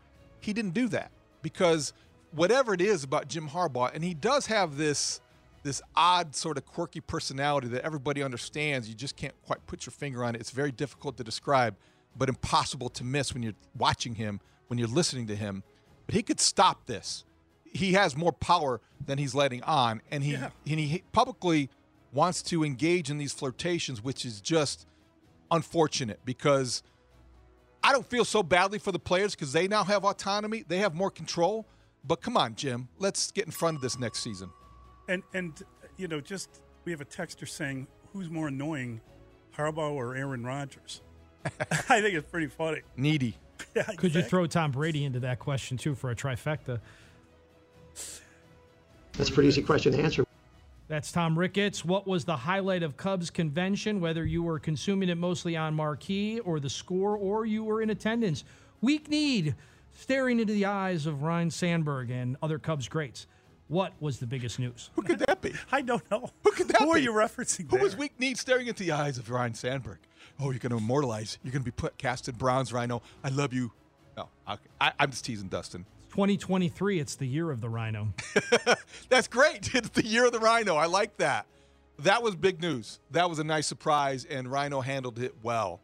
[0.42, 1.12] He didn't do that
[1.42, 1.94] because
[2.32, 5.22] whatever it is about Jim Harbaugh, and he does have this
[5.64, 8.90] this odd sort of quirky personality that everybody understands.
[8.90, 10.42] You just can't quite put your finger on it.
[10.42, 11.76] It's very difficult to describe,
[12.16, 15.64] but impossible to miss when you're watching him, when you're listening to him.
[16.06, 17.24] But he could stop this.
[17.74, 21.70] He has more power than he's letting on, and he and he publicly
[22.12, 24.86] wants to engage in these flirtations, which is just
[25.50, 26.84] unfortunate because
[27.84, 30.94] I don't feel so badly for the players because they now have autonomy, they have
[30.94, 31.66] more control.
[32.04, 34.50] But come on, Jim, let's get in front of this next season.
[35.12, 35.62] And and
[35.98, 39.02] you know, just we have a texter saying, "Who's more annoying,
[39.58, 41.02] Harbaugh or Aaron Rodgers?"
[41.46, 42.82] I think it's pretty funny.
[42.96, 43.36] Needy.
[43.76, 46.80] Yeah, Could you throw Tom Brady into that question too for a trifecta?
[49.14, 50.26] That's a pretty easy question to answer.
[50.88, 51.86] That's Tom Ricketts.
[51.86, 56.40] What was the highlight of Cubs convention, whether you were consuming it mostly on marquee
[56.40, 58.44] or the score or you were in attendance?
[58.82, 59.56] Weak need,
[59.94, 63.28] staring into the eyes of Ryne Sandberg and other Cubs greats.
[63.72, 64.90] What was the biggest news?
[64.96, 65.54] Who could that be?
[65.72, 66.30] I don't know.
[66.44, 66.84] Who could that be?
[66.84, 67.04] Who are be?
[67.04, 67.72] you referencing?
[67.72, 70.00] Who was weak need staring into the eyes of Ryne Sandberg?
[70.42, 71.40] Oh, you're going to immortalize.
[71.42, 73.02] You're going to be put cast in bronze, Ryno.
[73.24, 73.72] I love you.
[74.18, 74.28] No.
[74.46, 75.86] I, I'm just teasing Dustin.
[76.10, 78.10] 2023, it's the year of the Ryno.
[79.10, 79.74] That's great.
[79.74, 80.76] It's the year of the Ryno.
[80.76, 81.46] I like that.
[82.00, 83.00] That was big news.
[83.12, 85.80] That was a nice surprise, and Ryno handled it well.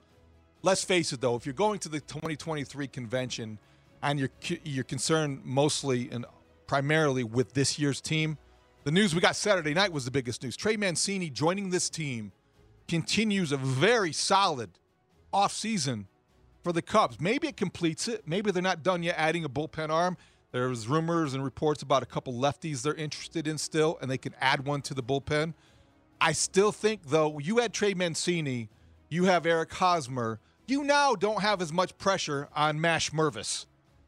[0.61, 3.59] Let's face it, though, if you're going to the 2023 convention
[4.03, 4.29] and you're
[4.63, 6.25] you're concerned mostly and
[6.67, 8.37] primarily with this year's team,
[8.83, 10.55] the news we got Saturday night was the biggest news.
[10.55, 12.31] Trey Mancini joining this team
[12.87, 14.69] continues a very solid
[15.33, 16.05] offseason
[16.63, 17.19] for the Cubs.
[17.19, 18.23] Maybe it completes it.
[18.27, 20.17] Maybe they're not done yet adding a bullpen arm.
[20.51, 24.33] There's rumors and reports about a couple lefties they're interested in still, and they can
[24.39, 25.53] add one to the bullpen.
[26.21, 28.69] I still think, though, you had Trey Mancini
[29.09, 33.65] you have Eric Hosmer, you now don't have as much pressure on Mash Mervis.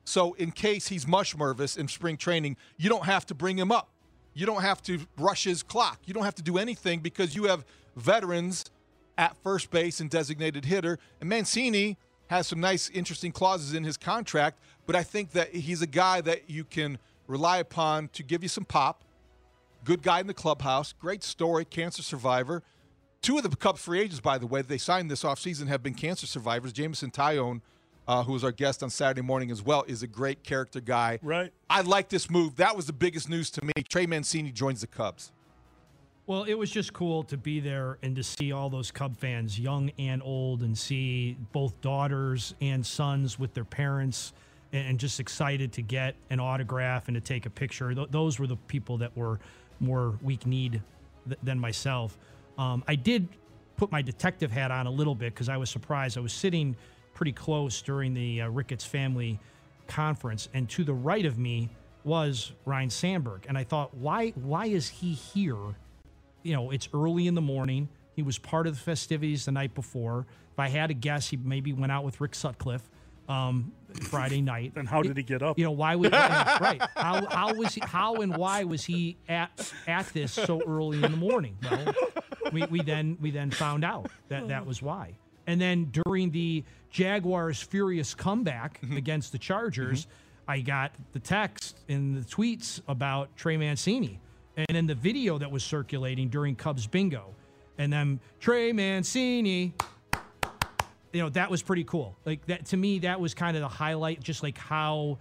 [0.09, 3.71] So, in case he's mush Mervis in spring training, you don't have to bring him
[3.71, 3.91] up.
[4.33, 5.99] You don't have to rush his clock.
[6.07, 7.63] You don't have to do anything because you have
[7.95, 8.65] veterans
[9.19, 10.97] at first base and designated hitter.
[11.19, 11.95] And Mancini
[12.25, 14.57] has some nice, interesting clauses in his contract,
[14.87, 16.97] but I think that he's a guy that you can
[17.27, 19.03] rely upon to give you some pop.
[19.83, 22.63] Good guy in the clubhouse, great story, cancer survivor.
[23.21, 25.93] Two of the Cubs free agents, by the way, they signed this offseason have been
[25.93, 26.73] cancer survivors.
[26.73, 27.61] Jameson Taillon,
[28.09, 31.19] uh, who was our guest on Saturday morning as well, is a great character guy.
[31.21, 31.53] Right.
[31.69, 32.55] I like this move.
[32.55, 33.71] That was the biggest news to me.
[33.87, 35.31] Trey Mancini joins the Cubs.
[36.25, 39.59] Well, it was just cool to be there and to see all those Cub fans,
[39.59, 44.33] young and old, and see both daughters and sons with their parents
[44.73, 47.93] and just excited to get an autograph and to take a picture.
[47.93, 49.39] Th- those were the people that were
[49.79, 50.81] more weak kneed
[51.27, 52.17] th- than myself.
[52.57, 53.27] Um, I did
[53.77, 56.17] put my detective hat on a little bit because I was surprised.
[56.17, 56.75] I was sitting
[57.13, 59.39] pretty close during the uh, Ricketts family
[59.87, 61.69] conference, and to the right of me
[62.03, 65.75] was Ryne Sandberg, and I thought, why why is he here?
[66.43, 67.89] You know, it's early in the morning.
[68.15, 70.25] He was part of the festivities the night before.
[70.53, 72.89] If I had to guess, he maybe went out with Rick Sutcliffe
[73.29, 74.73] um, Friday night.
[74.75, 75.57] and how did he get up?
[75.57, 76.81] You know, why was right?
[76.95, 77.81] How how was he?
[77.81, 81.57] How and why was he at at this so early in the morning?
[81.63, 81.93] Well,
[82.51, 85.13] we, we then we then found out that that was why.
[85.47, 88.97] And then during the Jaguars' furious comeback mm-hmm.
[88.97, 90.51] against the Chargers, mm-hmm.
[90.51, 94.19] I got the text and the tweets about Trey Mancini,
[94.55, 97.35] and then the video that was circulating during Cubs bingo,
[97.77, 99.73] and then Trey Mancini.
[101.13, 102.15] You know that was pretty cool.
[102.25, 105.17] Like that to me, that was kind of the highlight, just like how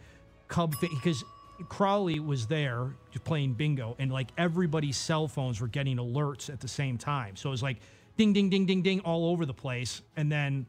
[0.48, 1.24] Cub because
[1.68, 2.94] Crawley was there
[3.24, 7.36] playing bingo, and like everybody's cell phones were getting alerts at the same time.
[7.36, 7.78] So it was like
[8.16, 10.66] ding, ding, ding, ding, ding all over the place, and then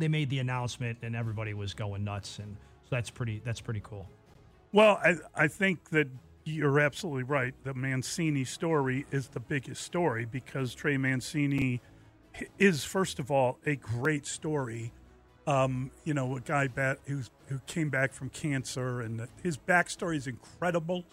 [0.00, 3.80] they made the announcement, and everybody was going nuts, and so that's pretty that's pretty
[3.82, 4.06] cool.
[4.72, 6.08] Well, I, I think that
[6.44, 7.54] you're absolutely right.
[7.64, 11.80] The Mancini story is the biggest story because Trey Mancini
[12.58, 14.92] is, first of all, a great story.
[15.46, 20.16] Um, you know, a guy bat, who's, who came back from cancer, and his backstory
[20.16, 21.04] is incredible.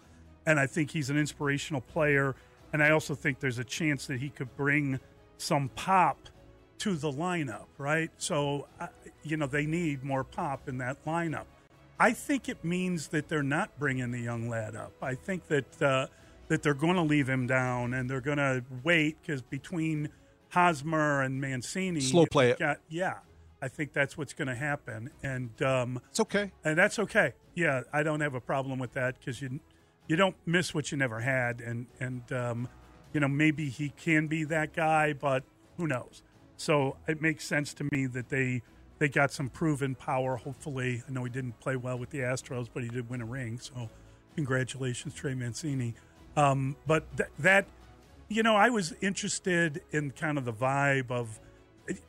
[0.46, 2.36] And I think he's an inspirational player.
[2.72, 5.00] And I also think there's a chance that he could bring
[5.38, 6.18] some pop
[6.80, 8.12] to the lineup, right?
[8.18, 8.68] So,
[9.24, 11.46] you know, they need more pop in that lineup.
[12.00, 14.94] I think it means that they're not bringing the young lad up.
[15.02, 16.08] I think that uh,
[16.48, 20.10] that they're going to leave him down and they're going to wait because between
[20.50, 22.60] Hosmer and Mancini, Slow play it.
[22.60, 23.16] got- yeah,
[23.62, 26.52] I think that's what's going to happen, and um, It's okay.
[26.64, 27.34] and that's okay.
[27.56, 29.60] Yeah, I don't have a problem with that because you
[30.08, 32.70] you don't miss what you never had, and and um,
[33.14, 35.44] you know maybe he can be that guy, but
[35.78, 36.22] who knows?
[36.58, 38.62] So it makes sense to me that they
[39.00, 40.38] they got some proven power.
[40.38, 43.26] Hopefully, I know he didn't play well with the Astros, but he did win a
[43.26, 43.60] ring.
[43.60, 43.90] So
[44.36, 45.94] congratulations, Trey Mancini.
[46.36, 47.68] Um, but th- that
[48.30, 51.40] you know, I was interested in kind of the vibe of,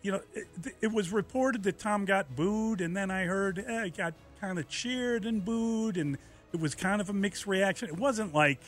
[0.02, 0.46] you know, it,
[0.80, 4.58] it was reported that Tom got booed, and then I heard eh, he got kind
[4.58, 6.18] of cheered and booed, and
[6.52, 7.88] it was kind of a mixed reaction.
[7.88, 8.60] It wasn't like,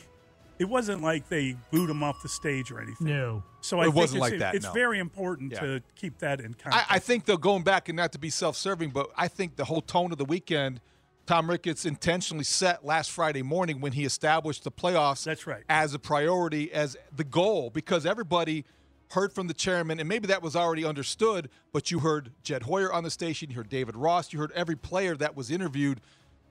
[0.61, 3.07] it wasn't like they booed him off the stage or anything.
[3.07, 3.41] No.
[3.61, 4.73] So I It wasn't it's, like that, It's no.
[4.73, 5.59] very important Yeah.
[5.59, 6.91] to keep that in I, context.
[6.91, 9.81] I think though going back and not to be self-serving, but I think the whole
[9.81, 10.79] tone of the weekend,
[11.25, 15.23] Tom Ricketts intentionally set last Friday morning when he established the playoffs.
[15.23, 15.63] That's right.
[15.67, 18.63] As a priority, as the goal, because everybody
[19.11, 21.49] heard from the chairman, and maybe that was already understood.
[21.73, 24.75] But you heard Jed Hoyer on the station, you heard David Ross, you heard every
[24.75, 26.01] player that was interviewed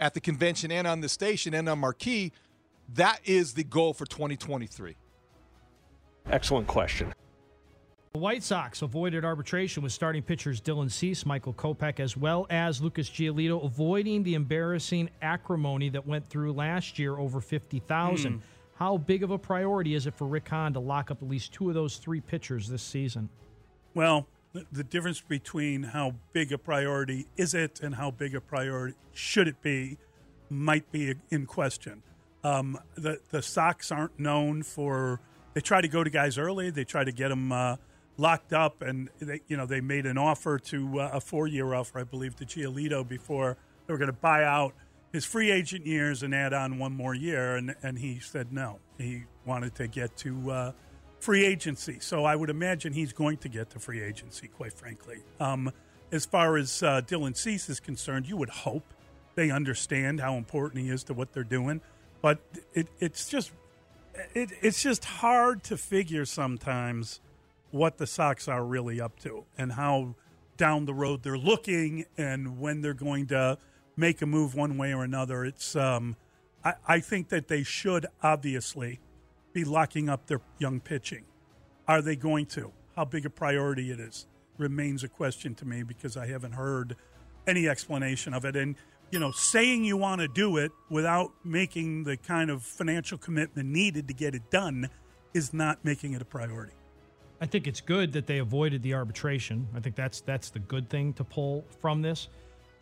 [0.01, 2.33] at the convention and on the station and on Marquee.
[2.95, 4.97] That is the goal for 2023.
[6.31, 7.13] Excellent question.
[8.13, 12.83] The White Sox avoided arbitration with starting pitchers Dylan Cease, Michael Kopech, as well as
[12.83, 18.33] Lucas Giolito, avoiding the embarrassing acrimony that went through last year over 50,000.
[18.33, 18.39] Hmm.
[18.75, 21.53] How big of a priority is it for Rick Hahn to lock up at least
[21.53, 23.29] two of those three pitchers this season?
[23.95, 28.41] Well, the, the difference between how big a priority is it and how big a
[28.41, 29.99] priority should it be
[30.49, 32.03] might be in question.
[32.43, 35.21] Um, the the Sox aren't known for
[35.55, 36.71] they try to go to guys early.
[36.71, 37.77] They try to get them uh,
[38.17, 41.75] locked up, and they you know they made an offer to uh, a four year
[41.75, 44.75] offer, I believe, to Giolito before they were going to buy out
[45.13, 48.79] his free agent years and add on one more year, and and he said no.
[48.99, 50.73] He wanted to get to uh,
[51.19, 54.49] free agency, so I would imagine he's going to get to free agency.
[54.49, 55.73] Quite frankly, um,
[56.13, 58.95] as far as uh, Dylan Cease is concerned, you would hope
[59.35, 61.81] they understand how important he is to what they're doing,
[62.23, 62.39] but
[62.75, 63.53] it, it's just
[64.35, 67.21] it, it's just hard to figure sometimes
[67.71, 70.15] what the Sox are really up to and how
[70.57, 73.57] down the road they're looking and when they're going to
[73.97, 75.45] make a move one way or another.
[75.45, 76.17] It's um,
[76.65, 79.01] I, I think that they should obviously
[79.53, 81.25] be locking up their young pitching.
[81.89, 82.73] Are they going to?
[82.97, 84.27] How big a priority it is
[84.59, 86.97] remains a question to me because I haven't heard
[87.47, 88.57] any explanation of it.
[88.57, 88.77] And
[89.11, 93.69] you know, saying you want to do it without making the kind of financial commitment
[93.69, 94.89] needed to get it done
[95.35, 96.73] is not making it a priority.
[97.41, 99.67] I think it's good that they avoided the arbitration.
[99.75, 102.29] I think that's that's the good thing to pull from this.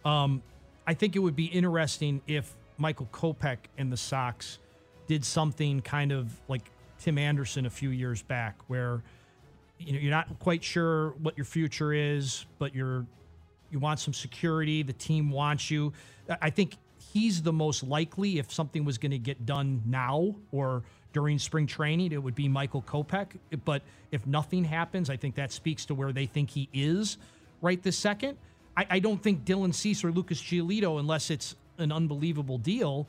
[0.04, 0.42] Um,
[0.86, 4.58] I think it would be interesting if Michael Kopech and the Sox
[5.06, 9.02] did something kind of like Tim Anderson a few years back, where
[9.78, 13.06] you know you're not quite sure what your future is, but you're
[13.70, 14.82] you want some security.
[14.82, 15.92] The team wants you.
[16.42, 16.76] I think
[17.12, 21.66] he's the most likely if something was going to get done now or during spring
[21.66, 23.28] training, it would be Michael Kopech.
[23.64, 27.18] But if nothing happens, I think that speaks to where they think he is
[27.62, 28.36] right this second.
[28.76, 33.08] I, I don't think Dylan Cease or Lucas Giolito, unless it's an unbelievable deal,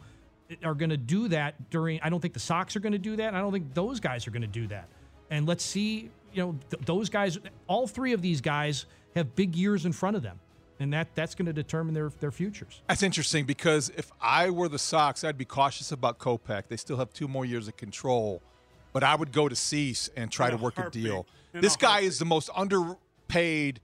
[0.63, 1.99] are going to do that during.
[2.01, 3.33] I don't think the Sox are going to do that.
[3.35, 4.87] I don't think those guys are going to do that.
[5.29, 7.37] And let's see, you know, th- those guys,
[7.67, 8.85] all three of these guys
[9.15, 10.39] have big years in front of them
[10.79, 12.81] and that that's going to determine their their futures.
[12.87, 16.67] That's interesting because if I were the Sox, I'd be cautious about Kopech.
[16.67, 18.41] They still have two more years of control,
[18.93, 21.03] but I would go to Cease and try In to a work a heartbeat.
[21.03, 21.25] deal.
[21.53, 23.79] In This a guy is the most underpaid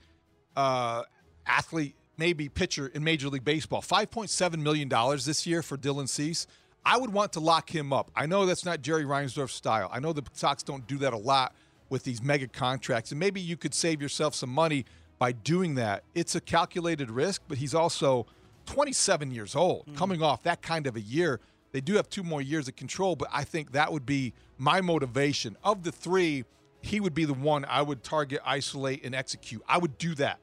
[0.55, 1.03] uh,
[1.45, 3.81] athlete, maybe pitcher in Major League Baseball.
[3.81, 6.47] Five point seven million dollars this year for Dylan Cease.
[6.87, 8.11] I would want to lock him up.
[8.15, 9.89] I know that's not Jerry Reinsdorf's style.
[9.91, 11.55] I know the Sox don't do that a lot
[11.89, 14.85] with these mega contracts, and maybe you could save yourself some money
[15.25, 16.03] by doing that.
[16.13, 18.27] It's a calculated risk, but he's also
[18.67, 19.97] 27 years old, mm.
[19.97, 21.39] coming off that kind of a year.
[21.71, 24.81] They do have two more years of control, but I think that would be my
[24.81, 25.57] motivation.
[25.63, 26.45] Of the three,
[26.81, 29.63] he would be the one I would target, isolate, and execute.
[29.67, 30.37] I would do that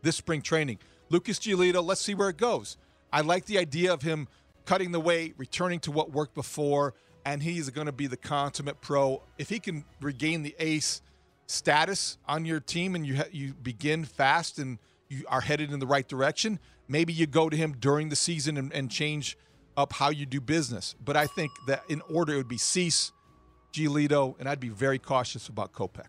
[0.00, 0.78] this spring training.
[1.10, 2.78] Lucas Giolito, let's see where it goes.
[3.12, 4.28] I like the idea of him
[4.64, 6.94] cutting the weight, returning to what worked before,
[7.26, 9.22] and he's going to be the consummate pro.
[9.36, 11.02] If he can regain the ace
[11.52, 14.78] status on your team and you ha- you begin fast and
[15.08, 18.56] you are headed in the right direction, maybe you go to him during the season
[18.56, 19.36] and, and change
[19.76, 20.94] up how you do business.
[21.04, 23.12] But I think that in order it would be Cease,
[23.72, 26.06] Giolito, and I'd be very cautious about Kopech.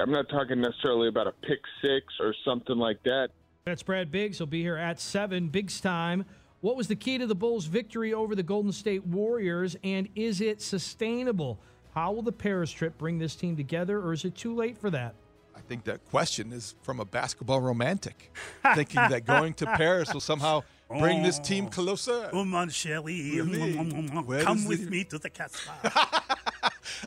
[0.00, 3.30] I'm not talking necessarily about a pick six or something like that.
[3.64, 4.38] That's Brad Biggs.
[4.38, 5.48] He'll be here at seven.
[5.48, 6.24] Biggs time.
[6.60, 10.40] What was the key to the Bulls' victory over the Golden State Warriors, and is
[10.40, 11.60] it sustainable?
[11.98, 14.88] How will the Paris trip bring this team together, or is it too late for
[14.90, 15.16] that?
[15.56, 18.32] I think that question is from a basketball romantic,
[18.76, 21.70] thinking that going to Paris will somehow bring this team oh.
[21.70, 22.30] closer.
[22.32, 25.72] Oh, mon chéri, mm, mm, mm, Where come with the- me to the castle.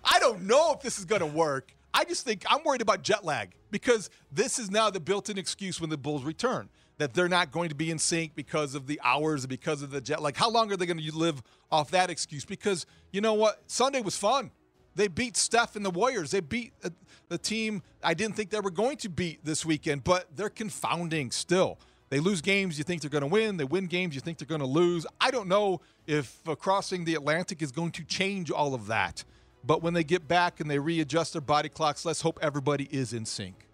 [0.03, 1.73] I don't know if this is going to work.
[1.93, 5.79] I just think I'm worried about jet lag because this is now the built-in excuse
[5.79, 6.67] when the Bulls return
[6.97, 10.01] that they're not going to be in sync because of the hours, because of the
[10.01, 10.35] jet lag.
[10.35, 12.43] How long are they going to live off that excuse?
[12.43, 14.51] Because you know what, Sunday was fun.
[14.95, 16.31] They beat Steph and the Warriors.
[16.31, 16.89] They beat uh,
[17.29, 21.31] the team I didn't think they were going to beat this weekend, but they're confounding
[21.31, 21.79] still.
[22.09, 23.55] They lose games you think they're going to win.
[23.55, 25.05] They win games you think they're going to lose.
[25.21, 29.23] I don't know if uh, crossing the Atlantic is going to change all of that.
[29.63, 33.13] But when they get back and they readjust their body clocks, let's hope everybody is
[33.13, 33.67] in sync.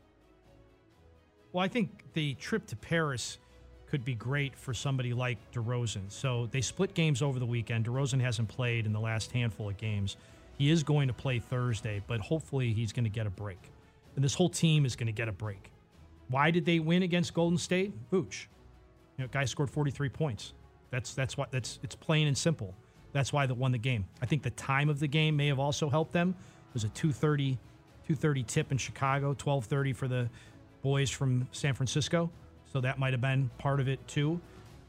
[1.51, 3.39] Well, I think the trip to Paris
[3.87, 6.11] could be great for somebody like DeRozan.
[6.11, 7.85] So they split games over the weekend.
[7.85, 10.17] DeRozan hasn't played in the last handful of games.
[10.57, 13.71] He is going to play Thursday, but hopefully he's going to get a break.
[14.15, 15.71] And this whole team is going to get a break.
[16.29, 17.93] Why did they win against Golden State?
[18.11, 18.47] Vooch.
[19.17, 20.53] You know, guy scored 43 points.
[20.89, 22.73] That's that's what that's it's plain and simple.
[23.13, 24.05] That's why they won the game.
[24.21, 26.35] I think the time of the game may have also helped them.
[26.69, 27.57] It was a 2:30
[28.07, 30.29] 2:30 tip in Chicago, 12:30 for the
[30.81, 32.29] boys from San Francisco.
[32.71, 34.39] So that might have been part of it too.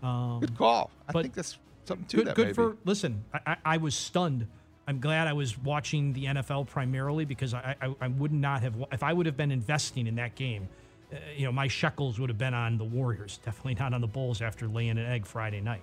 [0.02, 0.90] Um, Good call.
[1.08, 2.36] I think that's something to good, that.
[2.36, 2.54] good maybe.
[2.54, 2.76] for.
[2.84, 4.46] Listen, I, I, I was stunned.
[4.88, 8.74] I'm glad I was watching the NFL primarily because I, I, I would not have
[8.90, 10.66] if I would have been investing in that game.
[11.12, 14.06] Uh, you know, my shekels would have been on the Warriors, definitely not on the
[14.06, 15.82] Bulls after laying an egg Friday night.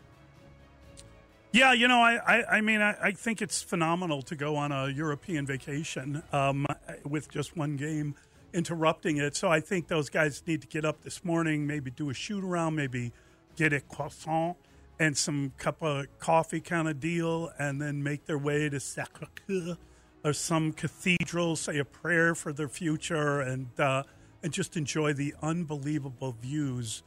[1.52, 4.72] Yeah, you know, I, I, I mean, I, I think it's phenomenal to go on
[4.72, 6.66] a European vacation um,
[7.06, 8.16] with just one game
[8.54, 9.36] interrupting it.
[9.36, 12.44] So I think those guys need to get up this morning, maybe do a shoot
[12.44, 13.14] around, maybe
[13.56, 14.58] get a croissant
[15.00, 19.28] and some cup of coffee kind of deal, and then make their way to Sacre
[19.48, 19.78] Coeur
[20.24, 24.04] or some cathedral, say a prayer for their future, and uh,
[24.42, 27.04] and just enjoy the unbelievable views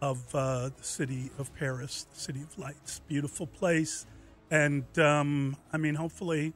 [0.00, 3.00] of uh, the city of Paris, the city of lights.
[3.08, 4.06] Beautiful place,
[4.50, 6.54] and um, I mean, hopefully,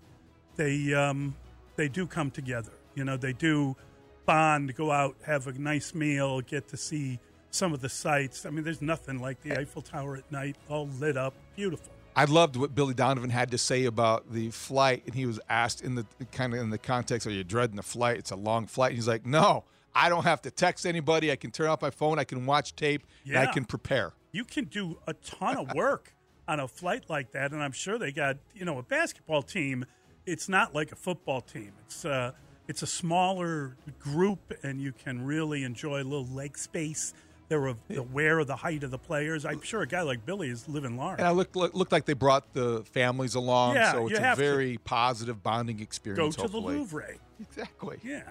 [0.57, 1.37] they um,
[1.77, 2.73] they do come together.
[2.95, 3.77] You know, they do
[4.25, 7.21] bond, go out, have a nice meal, get to see
[7.57, 8.47] some of the sights.
[8.47, 11.93] I mean, there's nothing like the Eiffel Tower at night, all lit up, beautiful.
[12.15, 15.83] I loved what Billy Donovan had to say about the flight, and he was asked
[15.83, 18.17] in the kind of in the context, "Are you dreading the flight?
[18.19, 21.31] It's a long flight." And he's like, "No, I don't have to text anybody.
[21.31, 22.19] I can turn off my phone.
[22.19, 23.07] I can watch tape.
[23.27, 26.15] And I can prepare." You can do a ton of work
[26.49, 29.85] on a flight like that, and I'm sure they got you know a basketball team.
[30.25, 31.73] It's not like a football team.
[31.85, 32.33] It's uh,
[32.67, 37.13] it's a smaller group, and you can really enjoy a little leg space.
[37.49, 39.45] They're aware of the height of the players.
[39.47, 41.19] I'm sure a guy like Billy is living large.
[41.19, 44.23] And I looked looked like they brought the families along, Yeah, so you it's a
[44.23, 44.45] have to.
[44.45, 46.19] very positive bonding experience.
[46.37, 46.53] Go experience.
[46.53, 46.67] to the.
[46.67, 47.15] Louvre.
[47.41, 47.99] Exactly.
[48.03, 48.23] Yeah,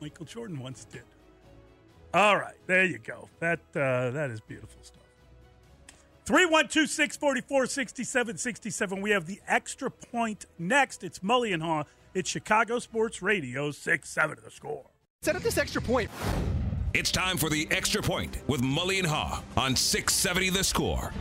[0.00, 1.02] Michael Jordan once did.
[2.14, 3.28] All right, there you go.
[3.40, 5.02] That uh, that is beautiful stuff.
[6.26, 9.00] 312 644 6767.
[9.02, 11.04] We have the extra point next.
[11.04, 11.84] It's Mully and Haugh.
[12.14, 14.86] It's Chicago Sports Radio 6 7 of the score.
[15.22, 16.10] Set up this extra point.
[16.94, 21.12] It's time for the extra point with Mully and Haugh on 670 The Score.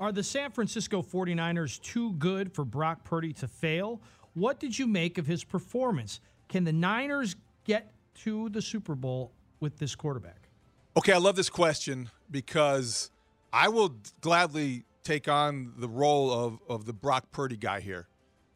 [0.00, 4.00] Are the San Francisco 49ers too good for Brock Purdy to fail?
[4.32, 6.20] What did you make of his performance?
[6.48, 10.48] Can the Niners get to the Super Bowl with this quarterback?
[10.96, 13.10] Okay, I love this question because
[13.52, 18.08] I will gladly take on the role of, of the Brock Purdy guy here.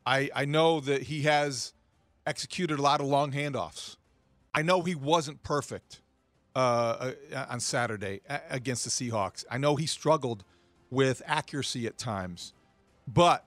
[0.07, 1.75] I, I know that he has
[2.27, 3.99] executed a lot of long handoffs.
[4.55, 6.01] I know he wasn't perfect
[6.55, 9.45] uh, uh, on Saturday against the Seahawks.
[9.51, 10.45] I know he struggled
[10.91, 12.53] with accuracy at times,
[13.09, 13.45] but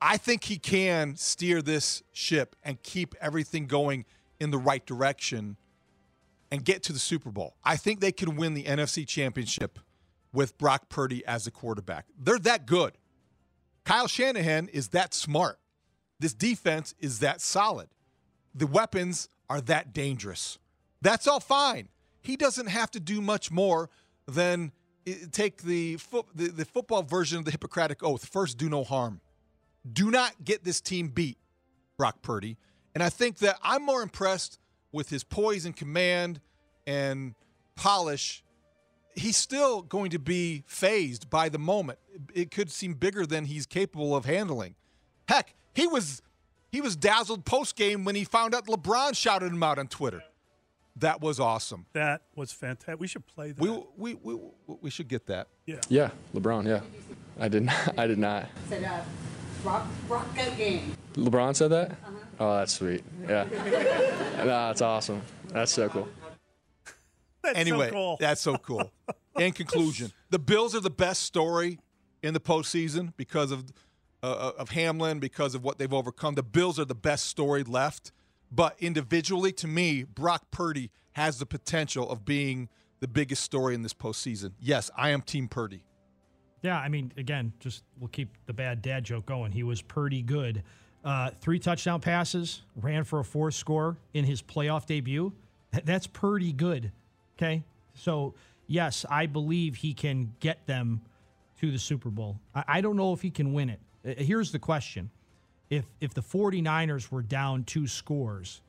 [0.00, 4.04] I think he can steer this ship and keep everything going
[4.40, 5.56] in the right direction
[6.50, 7.56] and get to the Super Bowl.
[7.64, 9.78] I think they can win the NFC Championship
[10.32, 12.06] with Brock Purdy as a quarterback.
[12.18, 12.98] They're that good.
[13.84, 15.58] Kyle Shanahan is that smart.
[16.18, 17.88] This defense is that solid.
[18.54, 20.58] The weapons are that dangerous.
[21.04, 21.90] That's all fine.
[22.22, 23.90] He doesn't have to do much more
[24.26, 24.72] than
[25.06, 28.82] eh, take the, fo- the, the football version of the Hippocratic Oath first, do no
[28.84, 29.20] harm.
[29.90, 31.36] Do not get this team beat,
[31.98, 32.56] Brock Purdy.
[32.94, 34.58] And I think that I'm more impressed
[34.92, 36.40] with his poise and command
[36.86, 37.34] and
[37.76, 38.42] polish.
[39.14, 41.98] He's still going to be fazed by the moment.
[42.32, 44.74] It could seem bigger than he's capable of handling.
[45.28, 46.22] Heck, he was
[46.72, 50.22] he was dazzled post game when he found out LeBron shouted him out on Twitter.
[50.96, 51.86] That was awesome.
[51.92, 53.00] That was fantastic.
[53.00, 53.60] We should play that.
[53.60, 54.38] We we we,
[54.80, 55.48] we should get that.
[55.66, 55.80] Yeah.
[55.88, 56.66] Yeah, LeBron.
[56.66, 56.80] Yeah,
[57.38, 57.98] I did not.
[57.98, 58.46] I did not.
[58.68, 59.00] Said, uh,
[59.64, 60.96] rock, rock game.
[61.14, 61.92] LeBron said that.
[62.38, 63.02] Oh, that's sweet.
[63.22, 63.44] Yeah.
[64.38, 65.22] no, that's awesome.
[65.48, 66.08] That's so cool.
[67.42, 68.16] That's so anyway, cool.
[68.18, 68.90] that's so cool.
[69.38, 71.78] In conclusion, the Bills are the best story
[72.22, 73.66] in the postseason because of
[74.22, 76.36] uh, of Hamlin, because of what they've overcome.
[76.36, 78.12] The Bills are the best story left,
[78.54, 82.68] but individually, to me, Brock Purdy has the potential of being
[83.00, 84.52] the biggest story in this postseason.
[84.60, 85.84] Yes, I am Team Purdy.
[86.62, 89.52] Yeah, I mean, again, just we'll keep the bad dad joke going.
[89.52, 90.62] He was pretty good.
[91.04, 95.32] Uh, three touchdown passes, ran for a fourth score in his playoff debut.
[95.84, 96.92] That's pretty good.
[97.36, 97.62] Okay.
[97.94, 98.34] So,
[98.66, 101.02] yes, I believe he can get them
[101.60, 102.40] to the Super Bowl.
[102.54, 103.80] I, I don't know if he can win it.
[104.06, 105.10] Uh, Here's the question
[105.70, 108.60] if, if the 49ers were down two scores,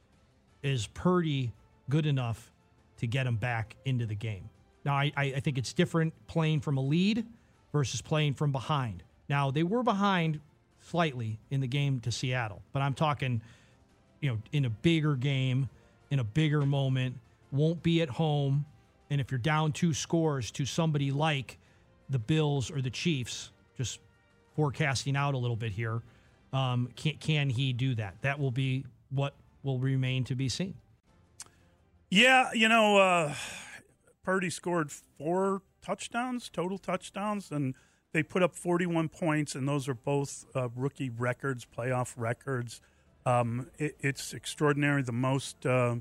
[0.63, 1.53] is Purdy
[1.89, 2.51] good enough
[2.97, 4.49] to get him back into the game?
[4.83, 7.25] Now, I I think it's different playing from a lead
[7.71, 9.03] versus playing from behind.
[9.27, 10.39] Now, they were behind
[10.79, 13.41] slightly in the game to Seattle, but I'm talking,
[14.21, 15.69] you know, in a bigger game,
[16.11, 17.17] in a bigger moment,
[17.51, 18.65] won't be at home.
[19.09, 21.57] And if you're down two scores to somebody like
[22.09, 23.99] the Bills or the Chiefs, just
[24.55, 26.01] forecasting out a little bit here,
[26.53, 28.15] um, can, can he do that?
[28.21, 29.33] That will be what
[29.63, 30.75] will remain to be seen.
[32.09, 33.35] Yeah, you know, uh,
[34.23, 37.75] Purdy scored four touchdowns, total touchdowns, and
[38.13, 42.81] they put up 41 points, and those are both uh, rookie records, playoff records.
[43.25, 45.01] Um, it, it's extraordinary.
[45.01, 45.97] The most, uh,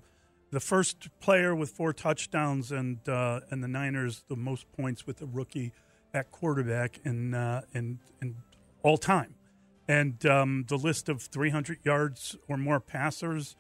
[0.51, 5.21] the first player with four touchdowns, and uh, and the Niners the most points with
[5.23, 5.73] a rookie
[6.13, 8.37] at quarterback in uh, in in
[8.83, 9.35] all time,
[9.89, 13.57] and um, the list of 300 yards or more passers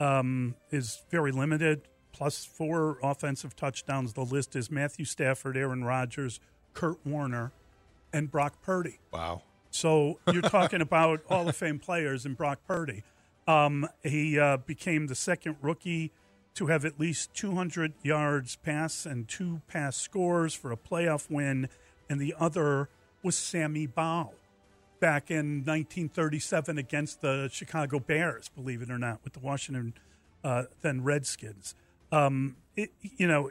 [0.00, 1.82] um, is very limited.
[2.12, 4.14] Plus four offensive touchdowns.
[4.14, 6.40] The list is Matthew Stafford, Aaron Rodgers,
[6.74, 7.52] Kurt Warner,
[8.12, 8.98] and Brock Purdy.
[9.12, 9.42] Wow.
[9.70, 13.04] So you're talking about Hall of Fame players and Brock Purdy.
[13.46, 16.10] Um, he uh, became the second rookie
[16.54, 21.68] to have at least 200 yards pass and two pass scores for a playoff win,
[22.10, 22.88] and the other
[23.22, 24.30] was Sammy Baugh
[25.00, 29.94] back in 1937 against the Chicago Bears, believe it or not, with the Washington
[30.44, 31.74] uh, than Redskins.
[32.12, 33.50] Um, it, you know,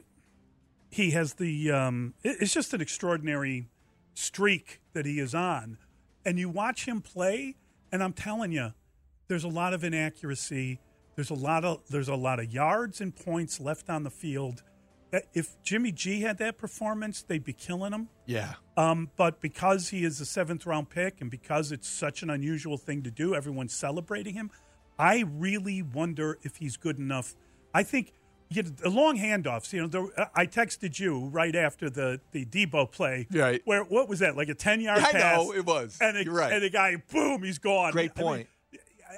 [0.89, 1.71] he has the.
[1.71, 3.67] Um, it- it's just an extraordinary
[4.13, 5.77] streak that he is on,
[6.25, 7.55] and you watch him play,
[7.91, 8.73] and I'm telling you,
[9.27, 10.79] there's a lot of inaccuracy.
[11.15, 14.63] There's a lot of there's a lot of yards and points left on the field.
[15.13, 18.09] Uh, If Jimmy G had that performance, they'd be killing him.
[18.25, 18.55] Yeah.
[18.75, 22.77] Um, but because he is a seventh round pick and because it's such an unusual
[22.77, 24.51] thing to do, everyone's celebrating him.
[24.99, 27.35] I really wonder if he's good enough.
[27.73, 28.13] I think
[28.49, 29.73] you know, the long handoffs.
[29.73, 33.27] You know, the, I texted you right after the the Deebo play.
[33.31, 33.61] Right.
[33.65, 34.35] Where what was that?
[34.37, 35.37] Like a ten yard I pass.
[35.37, 35.97] know, it was.
[36.01, 36.53] And a, You're right.
[36.53, 37.91] And the guy, boom, he's gone.
[37.91, 38.47] Great I mean, point.
[38.47, 38.53] I-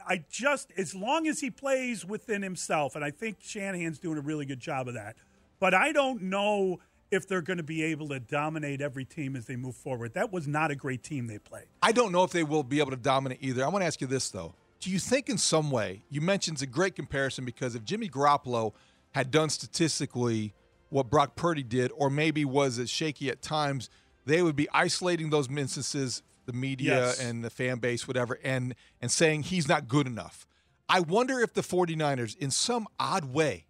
[0.08, 4.22] I just, as long as he plays within himself, and I think Shanahan's doing a
[4.22, 5.16] really good job of that.
[5.60, 6.80] But I don't know
[7.12, 10.14] if they're going to be able to dominate every team as they move forward.
[10.14, 11.66] That was not a great team they played.
[11.82, 13.66] I don't know if they will be able to dominate either.
[13.66, 16.55] I want to ask you this though: Do you think in some way you mentioned
[16.55, 18.74] it's a great comparison because if Jimmy Garoppolo
[19.12, 20.53] had done statistically
[20.89, 23.89] what Brock Purdy did, or maybe was as shaky at times,
[24.26, 27.20] they would be isolating those instances, the media Yes.
[27.20, 30.47] and the fan base, whatever, and and saying he's not good enough.
[30.88, 33.66] I wonder if the 49ers, in some odd way,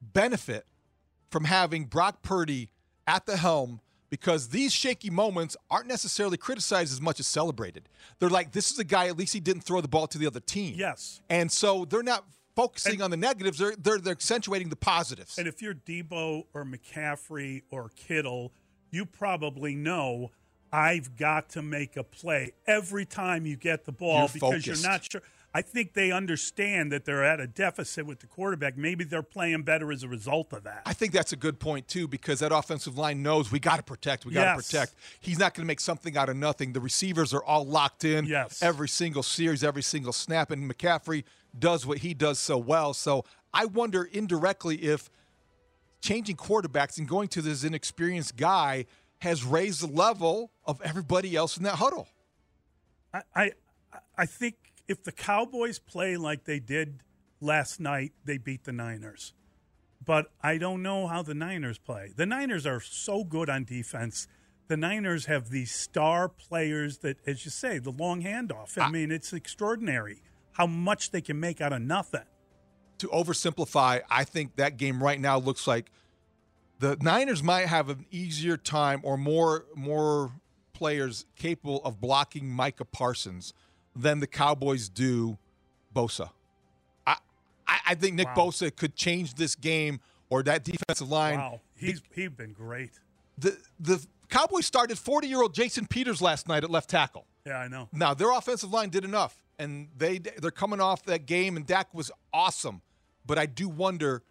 [0.00, 0.66] benefit
[1.30, 2.70] from having Brock Purdy
[3.06, 7.88] at the helm because these shaky moments aren't necessarily criticized as much as celebrated.
[8.18, 10.26] They're like, this is a guy, at least he didn't throw the ball to the
[10.26, 10.74] other team.
[10.76, 11.20] Yes.
[11.28, 12.24] And so they're not
[12.56, 15.38] focusing on the negatives, they're, they're, they're accentuating the positives.
[15.38, 18.52] And if you're Deebo or McCaffrey or Kittle,
[18.90, 20.30] you probably know
[20.72, 24.66] I've got to make a play every time you get the ball You're because focused.
[24.82, 25.22] you're not sure.
[25.58, 28.76] I think they understand that they're at a deficit with the quarterback.
[28.78, 30.82] Maybe they're playing better as a result of that.
[30.86, 33.82] I think that's a good point too because that offensive line knows we got to
[33.82, 34.66] protect, we got to Yes.
[34.70, 34.94] protect.
[35.18, 36.74] He's not going to make something out of nothing.
[36.74, 38.26] The receivers are all locked in.
[38.26, 38.62] Yes.
[38.62, 41.24] Every single series, every single snap, and McCaffrey
[41.58, 42.94] does what he does so well.
[42.94, 45.10] So I wonder indirectly if
[46.00, 48.86] changing quarterbacks and going to this inexperienced guy
[49.22, 52.06] has raised the level of everybody else in that huddle.
[53.12, 53.50] I, I
[54.16, 54.54] I think
[54.88, 57.02] if the Cowboys play like they did
[57.40, 59.34] last night, they beat the Niners.
[60.04, 62.12] But I don't know how the Niners play.
[62.16, 64.26] The Niners are so good on defense.
[64.68, 68.80] The Niners have these star players that, as you say, the long handoff.
[68.80, 70.22] I mean, it's extraordinary
[70.52, 72.24] how much they can make out of nothing.
[72.98, 75.90] to oversimplify, I think that game right now looks like
[76.80, 80.32] the Niners might have an easier time or more more
[80.72, 83.52] players capable of blocking Micah Parsons
[83.98, 85.36] than the Cowboys do
[85.94, 86.30] Bosa.
[87.06, 87.16] I
[87.66, 88.46] I, I think Nick Wow.
[88.46, 91.38] Bosa could change this game or that defensive line.
[91.38, 92.92] Wow, he's he's been great.
[93.36, 97.26] The the Cowboys started 40 year old Jason Peters last night at left tackle.
[97.46, 97.88] Yeah, I know.
[97.92, 101.92] Now their offensive line did enough, and they they're coming off that game, and Dak
[101.94, 102.82] was awesome.
[103.26, 104.22] But I do wonder,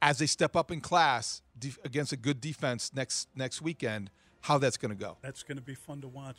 [0.00, 4.10] as they step up in class def- against a good defense next next weekend,
[4.42, 5.16] how that's going to go.
[5.22, 6.38] That's going to be fun to watch.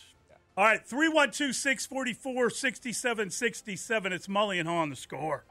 [0.60, 4.12] All right, 312 644 6767.
[4.12, 5.46] It's Mully and Haugh on the score.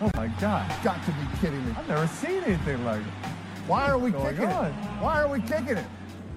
[0.00, 0.82] Oh my God!
[0.82, 1.74] Got to be kidding me.
[1.76, 3.06] I've never seen anything like it.
[3.66, 4.64] Why are we kicking on?
[4.64, 4.72] it?
[5.02, 5.84] Why are we kicking it?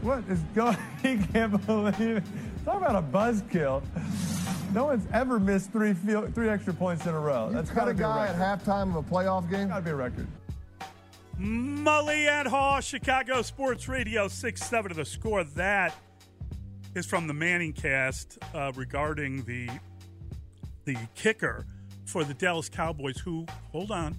[0.02, 0.76] What is going?
[1.02, 2.24] He can't believe it.
[2.66, 3.82] Talk about a buzzkill.
[4.74, 7.48] No one's ever missed three field, three extra points in a row.
[7.48, 9.70] You That's cut gotta a be guy a at halftime of a playoff game?
[9.70, 10.28] Gotta be a record.
[11.40, 15.46] Mully and Haugh, Chicago Sports Radio 6 7 of the score.
[15.46, 15.96] That
[16.96, 19.70] is from the Manning cast uh, regarding the
[20.86, 21.66] the kicker
[22.06, 24.18] for the Dallas Cowboys, who, hold on,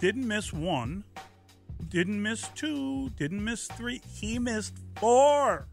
[0.00, 1.04] didn't miss one,
[1.88, 4.02] didn't miss two, didn't miss three.
[4.06, 5.68] He missed four.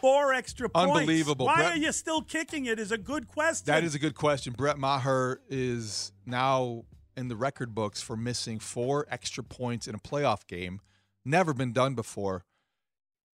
[0.00, 0.98] Four extra points.
[0.98, 1.46] Unbelievable.
[1.46, 2.78] Why Brett- are you still kicking it?
[2.78, 3.64] Is a good question.
[3.66, 4.52] That is a good question.
[4.52, 6.84] Brett Maher is now
[7.16, 10.80] in the record books for missing four extra points in a playoff game.
[11.24, 12.44] Never been done before.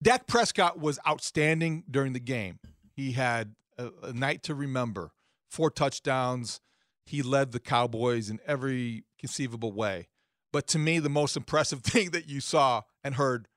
[0.02, 2.60] Dak Prescott was outstanding during the game.
[2.94, 5.12] He had a, a night to remember.
[5.50, 6.62] Four touchdowns.
[7.06, 10.08] He led the Cowboys in every conceivable way.
[10.52, 13.48] But to me, the most impressive thing that you saw and heard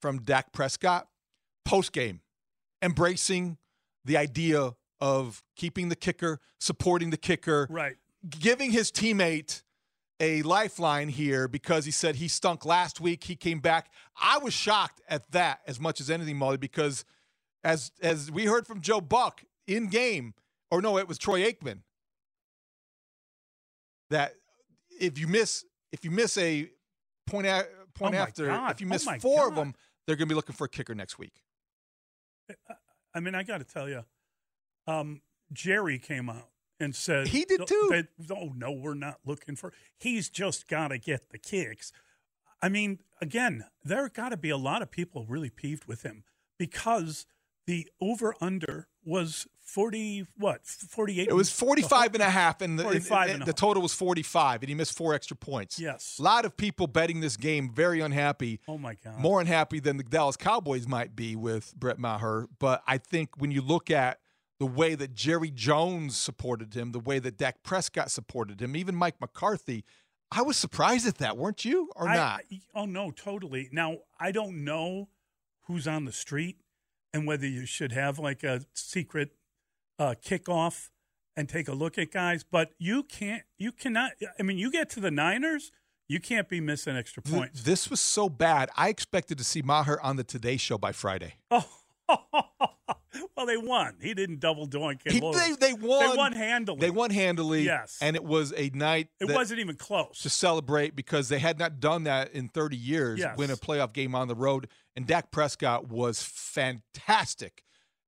[0.00, 1.08] from Dak Prescott
[1.64, 2.20] post game,
[2.82, 3.58] embracing
[4.04, 7.96] the idea of keeping the kicker, supporting the kicker, right,
[8.28, 9.62] giving his teammate
[10.20, 13.24] a lifeline here because he said he stunk last week.
[13.24, 13.90] He came back.
[14.20, 17.04] I was shocked at that as much as anything, Mully, because
[17.64, 20.34] as as we heard from Joe Buck in game,
[20.70, 21.80] or no, it was Troy Aikman.
[24.10, 24.34] That
[25.00, 26.68] if you miss if you miss a
[27.26, 28.70] point a, point Oh after, God.
[28.72, 29.74] if you Oh miss my four of them,
[30.06, 31.42] they're going to be looking for a kicker next week.
[33.14, 34.04] I mean, I got to tell you,
[34.86, 36.48] um, Jerry came out
[36.80, 37.88] and said He did too.
[37.90, 39.72] That, oh no, we're not looking for.
[39.98, 41.92] He's just got to get the kicks.
[42.62, 46.24] I mean, again, there got to be a lot of people really peeved with him
[46.58, 47.26] because
[47.66, 52.82] the over under was 40 what 48 It was 45 and a half, and the,
[52.82, 55.78] 45 and and a the total was 45, and he missed four extra points.
[55.78, 56.16] Yes.
[56.18, 58.60] A lot of people betting this game very unhappy.
[58.66, 59.18] Oh, my God.
[59.18, 62.48] More unhappy than the Dallas Cowboys might be with Brett Maher.
[62.58, 64.19] But I think when you look at
[64.60, 68.94] the way that Jerry Jones supported him, the way that Dak Prescott supported him, even
[68.94, 69.84] Mike McCarthy,
[70.30, 71.90] I was surprised at that, weren't you?
[71.96, 72.40] Or I- not?
[72.76, 73.68] oh no, totally.
[73.72, 75.08] Now I don't know
[75.62, 76.58] who's on the street
[77.12, 79.30] and whether you should have like a secret
[79.98, 80.90] uh, kickoff
[81.36, 83.42] and take a look at guys, but you can't.
[83.58, 84.12] You cannot.
[84.38, 85.72] I mean, you get to the Niners,
[86.08, 87.62] you can't be missing extra Th- points.
[87.62, 88.68] This was so bad.
[88.76, 91.34] I expected to see Maher on the Today Show by Friday.
[91.50, 91.66] Oh,
[93.36, 93.96] well, they won.
[94.00, 96.10] He didn't double doink He- they, they won.
[96.10, 96.80] They won handily.
[96.80, 97.62] They won handily.
[97.62, 97.98] Yes.
[98.00, 99.08] And it was a night.
[99.20, 100.20] It that- wasn't even close.
[100.22, 103.36] to celebrate because they had not done that in 30 years, Yes.
[103.36, 104.68] win a playoff game on the road.
[104.96, 107.62] And Dak Prescott was fantastic.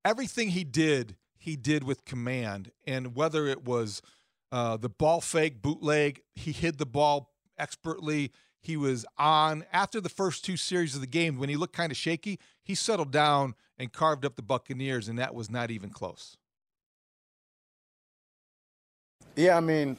[0.05, 2.70] Everything he did, he did with command.
[2.86, 4.03] And whether it was
[4.50, 8.32] uh, the ball fake, bootleg, he hid the ball expertly.
[8.61, 11.90] He was on after the first two series of the game when he looked kind
[11.90, 12.38] of shaky.
[12.62, 16.37] He settled down and carved up the Buccaneers, and that was not even close.
[19.35, 19.97] Yeah, I mean,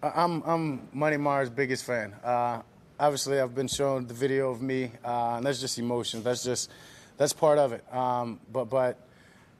[0.00, 2.14] I'm I'm Money Maher's biggest fan.
[2.22, 2.62] Uh,
[3.00, 6.22] obviously, I've been shown the video of me, uh, and that's just emotion.
[6.22, 6.70] That's just
[7.16, 7.84] that's part of it.
[7.92, 8.96] Um, but but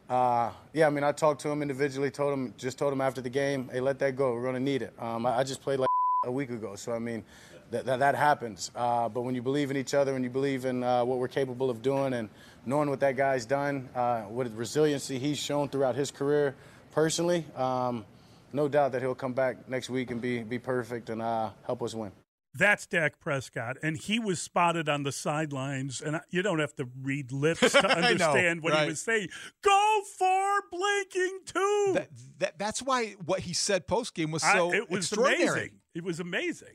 [0.09, 2.13] uh, yeah, I mean, I talked to him individually.
[2.13, 4.33] Told him just told him after the game, hey, let that go.
[4.33, 4.95] We're gonna need it.
[4.97, 5.89] Um, I, I just played like
[6.25, 7.25] a week ago, so I mean,
[7.73, 8.71] that that, that happens.
[8.77, 11.27] Uh, but when you believe in each other and you believe in uh, what we're
[11.27, 12.29] capable of doing, and
[12.67, 16.55] knowing what that guy's done, uh, what resiliency he's shown throughout his career,
[16.93, 17.45] personally.
[17.57, 18.05] Um,
[18.53, 21.83] no doubt that he'll come back next week and be be perfect and uh, help
[21.83, 22.13] us win.
[22.59, 26.01] That's Dak Prescott, and he was spotted on the sidelines.
[26.01, 28.85] And you don't have to read lips to I know, understand what right.
[28.85, 29.29] he was saying.
[29.63, 31.91] Go for blinking two.
[31.95, 32.09] That,
[32.39, 35.49] that that's why what he said post game was I- so it was extraordinary.
[35.49, 35.71] amazing.
[35.95, 36.69] It was amazing.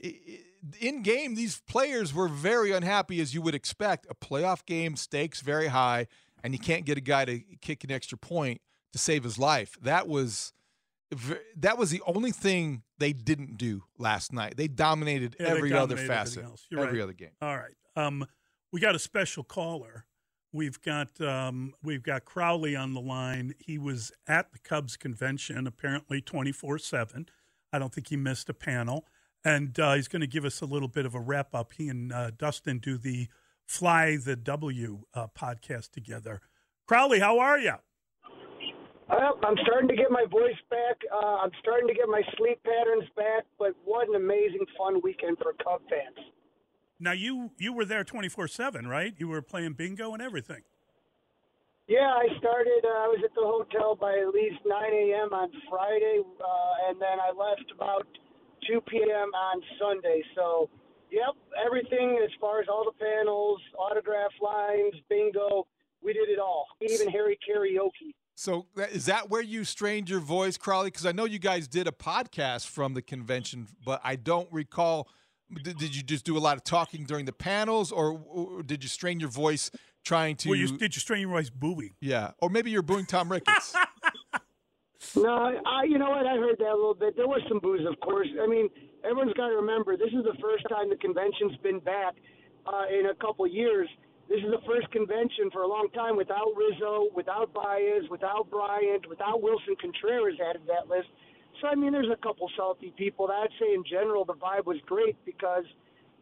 [0.80, 4.08] In game, these players were very unhappy, as you would expect.
[4.10, 6.08] A playoff game, stakes very high,
[6.44, 8.62] and you can't get a guy to kick an extra point
[8.94, 9.78] to save his life.
[9.82, 10.54] That was
[11.58, 14.56] that was the only thing they didn't do last night.
[14.56, 16.46] They dominated Yeah, they every other facet.
[16.72, 17.02] Every right.
[17.02, 17.32] other game.
[17.42, 17.74] All right.
[17.96, 18.26] Um,
[18.72, 20.06] we got a special caller.
[20.54, 23.54] We've got um, we've got Crowley on the line.
[23.60, 27.28] He was at the Cubs convention, apparently twenty four seven.
[27.74, 29.06] I don't think he missed a panel,
[29.44, 31.74] and uh, he's going to give us a little bit of a wrap up.
[31.74, 33.28] He and uh, Dustin do the
[33.66, 36.42] Fly the W uh, podcast together.
[36.88, 37.76] Crowley, how are you?
[39.08, 40.98] Well, I'm starting to get my voice back.
[41.14, 43.46] Uh, I'm starting to get my sleep patterns back.
[43.58, 46.28] But what an amazing, fun weekend for Cub fans.
[47.00, 49.14] Now you you were there twenty four seven, right?
[49.18, 50.64] You were playing bingo and everything.
[51.88, 52.86] Yeah, I started.
[52.86, 55.34] Uh, I was at the hotel by at least 9 a.m.
[55.34, 58.08] on Friday, uh, and then I left about
[58.68, 59.32] 2 p.m.
[59.34, 60.22] on Sunday.
[60.36, 60.70] So,
[61.10, 61.36] yep,
[61.66, 65.68] everything as far as all the panels, autograph lines, bingo,
[66.04, 66.66] we did it all.
[66.82, 68.14] Even Harry karaoke.
[68.36, 70.88] So is that where you strained your voice, Crowley?
[70.88, 75.10] Because I know you guys did a podcast from the convention, but I don't recall.
[75.64, 78.84] Did, did you just do a lot of talking during the panels, or, or did
[78.84, 79.70] you strain your voice
[80.04, 80.50] trying to?
[80.50, 81.94] Well, you, did you strain your voice booing?
[82.00, 83.76] yeah, or maybe you're booing Tom Ricketts.
[85.16, 86.26] No, I, you know what?
[86.26, 87.16] I heard that a little bit.
[87.18, 88.28] There was some boos, of course.
[88.42, 88.70] I mean,
[89.04, 92.16] everyone's got to remember this is the first time the convention's been back
[92.66, 93.90] uh, in a couple years.
[94.30, 99.10] This is the first convention for a long time without Rizzo, without Baez, without Bryant,
[99.10, 101.10] without Wilson Contreras added to that list.
[101.60, 103.28] So I mean, there's a couple salty people.
[103.28, 105.66] I'd say in general the vibe was great because,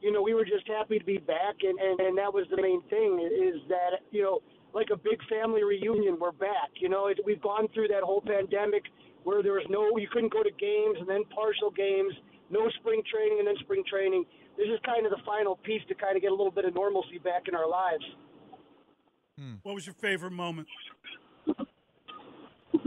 [0.01, 2.59] you know, we were just happy to be back, and and, and that was the
[2.59, 4.39] main thing is that you know
[4.74, 6.17] like a big family reunion.
[6.20, 6.70] We're back.
[6.76, 8.84] You know, it, we've gone through that whole pandemic
[9.24, 12.13] where there was no, you couldn't go to games and then partial games,
[12.49, 14.26] no spring training and then spring training.
[14.57, 16.74] This is kind of the final piece to kind of get a little bit of
[16.74, 18.05] normalcy back in our lives.
[19.38, 19.55] Hmm.
[19.63, 20.67] What was your favorite moment?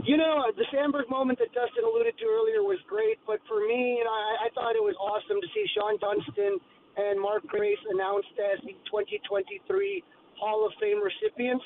[0.03, 3.99] You know, the Sandberg moment that Dustin alluded to earlier was great, but for me,
[3.99, 6.59] you know, I, I thought it was awesome to see Shawon Dunston
[6.97, 10.03] and Mark Grace announced as the 2023
[10.43, 11.63] Hall of Fame recipients.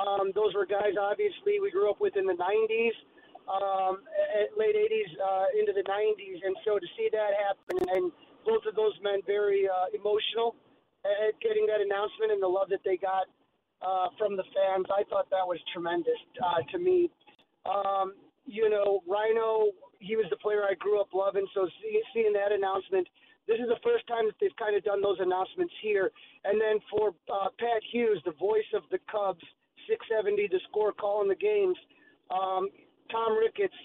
[0.00, 2.96] Um, those were guys, obviously, we grew up with in the 90s,
[3.46, 4.00] um,
[4.40, 8.10] at late 80s uh, into the 90s, and so to see that happen, and
[8.48, 10.56] both of those men very uh, emotional
[11.04, 13.28] at getting that announcement and the love that they got
[13.84, 17.10] uh, from the fans, I thought that was tremendous uh, to me.
[17.68, 18.16] Um,
[18.46, 21.46] you know, Ryno, he was the player I grew up loving.
[21.54, 23.08] So see, seeing that announcement,
[23.46, 26.10] this is the first time that they've kind of done those announcements here.
[26.44, 29.44] And then for uh, Pat Hughes, the voice of the Cubs,
[29.88, 31.76] 670 to score, calling the games.
[32.30, 32.68] Um,
[33.10, 33.76] Tom Ricketts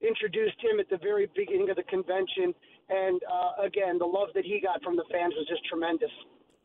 [0.00, 2.54] introduced him at the very beginning of the convention,
[2.90, 6.10] and uh, again, the love that he got from the fans was just tremendous.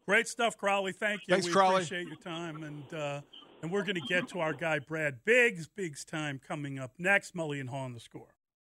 [0.07, 0.91] Great stuff, Crowley.
[0.91, 1.35] Thank you.
[1.35, 1.75] Thanks, we Crowley.
[1.75, 3.21] appreciate your time, and uh,
[3.61, 5.67] and we're going to get to our guy Brad Biggs.
[5.67, 7.35] Biggs time coming up next.
[7.35, 8.38] Mully and Haugh on the score.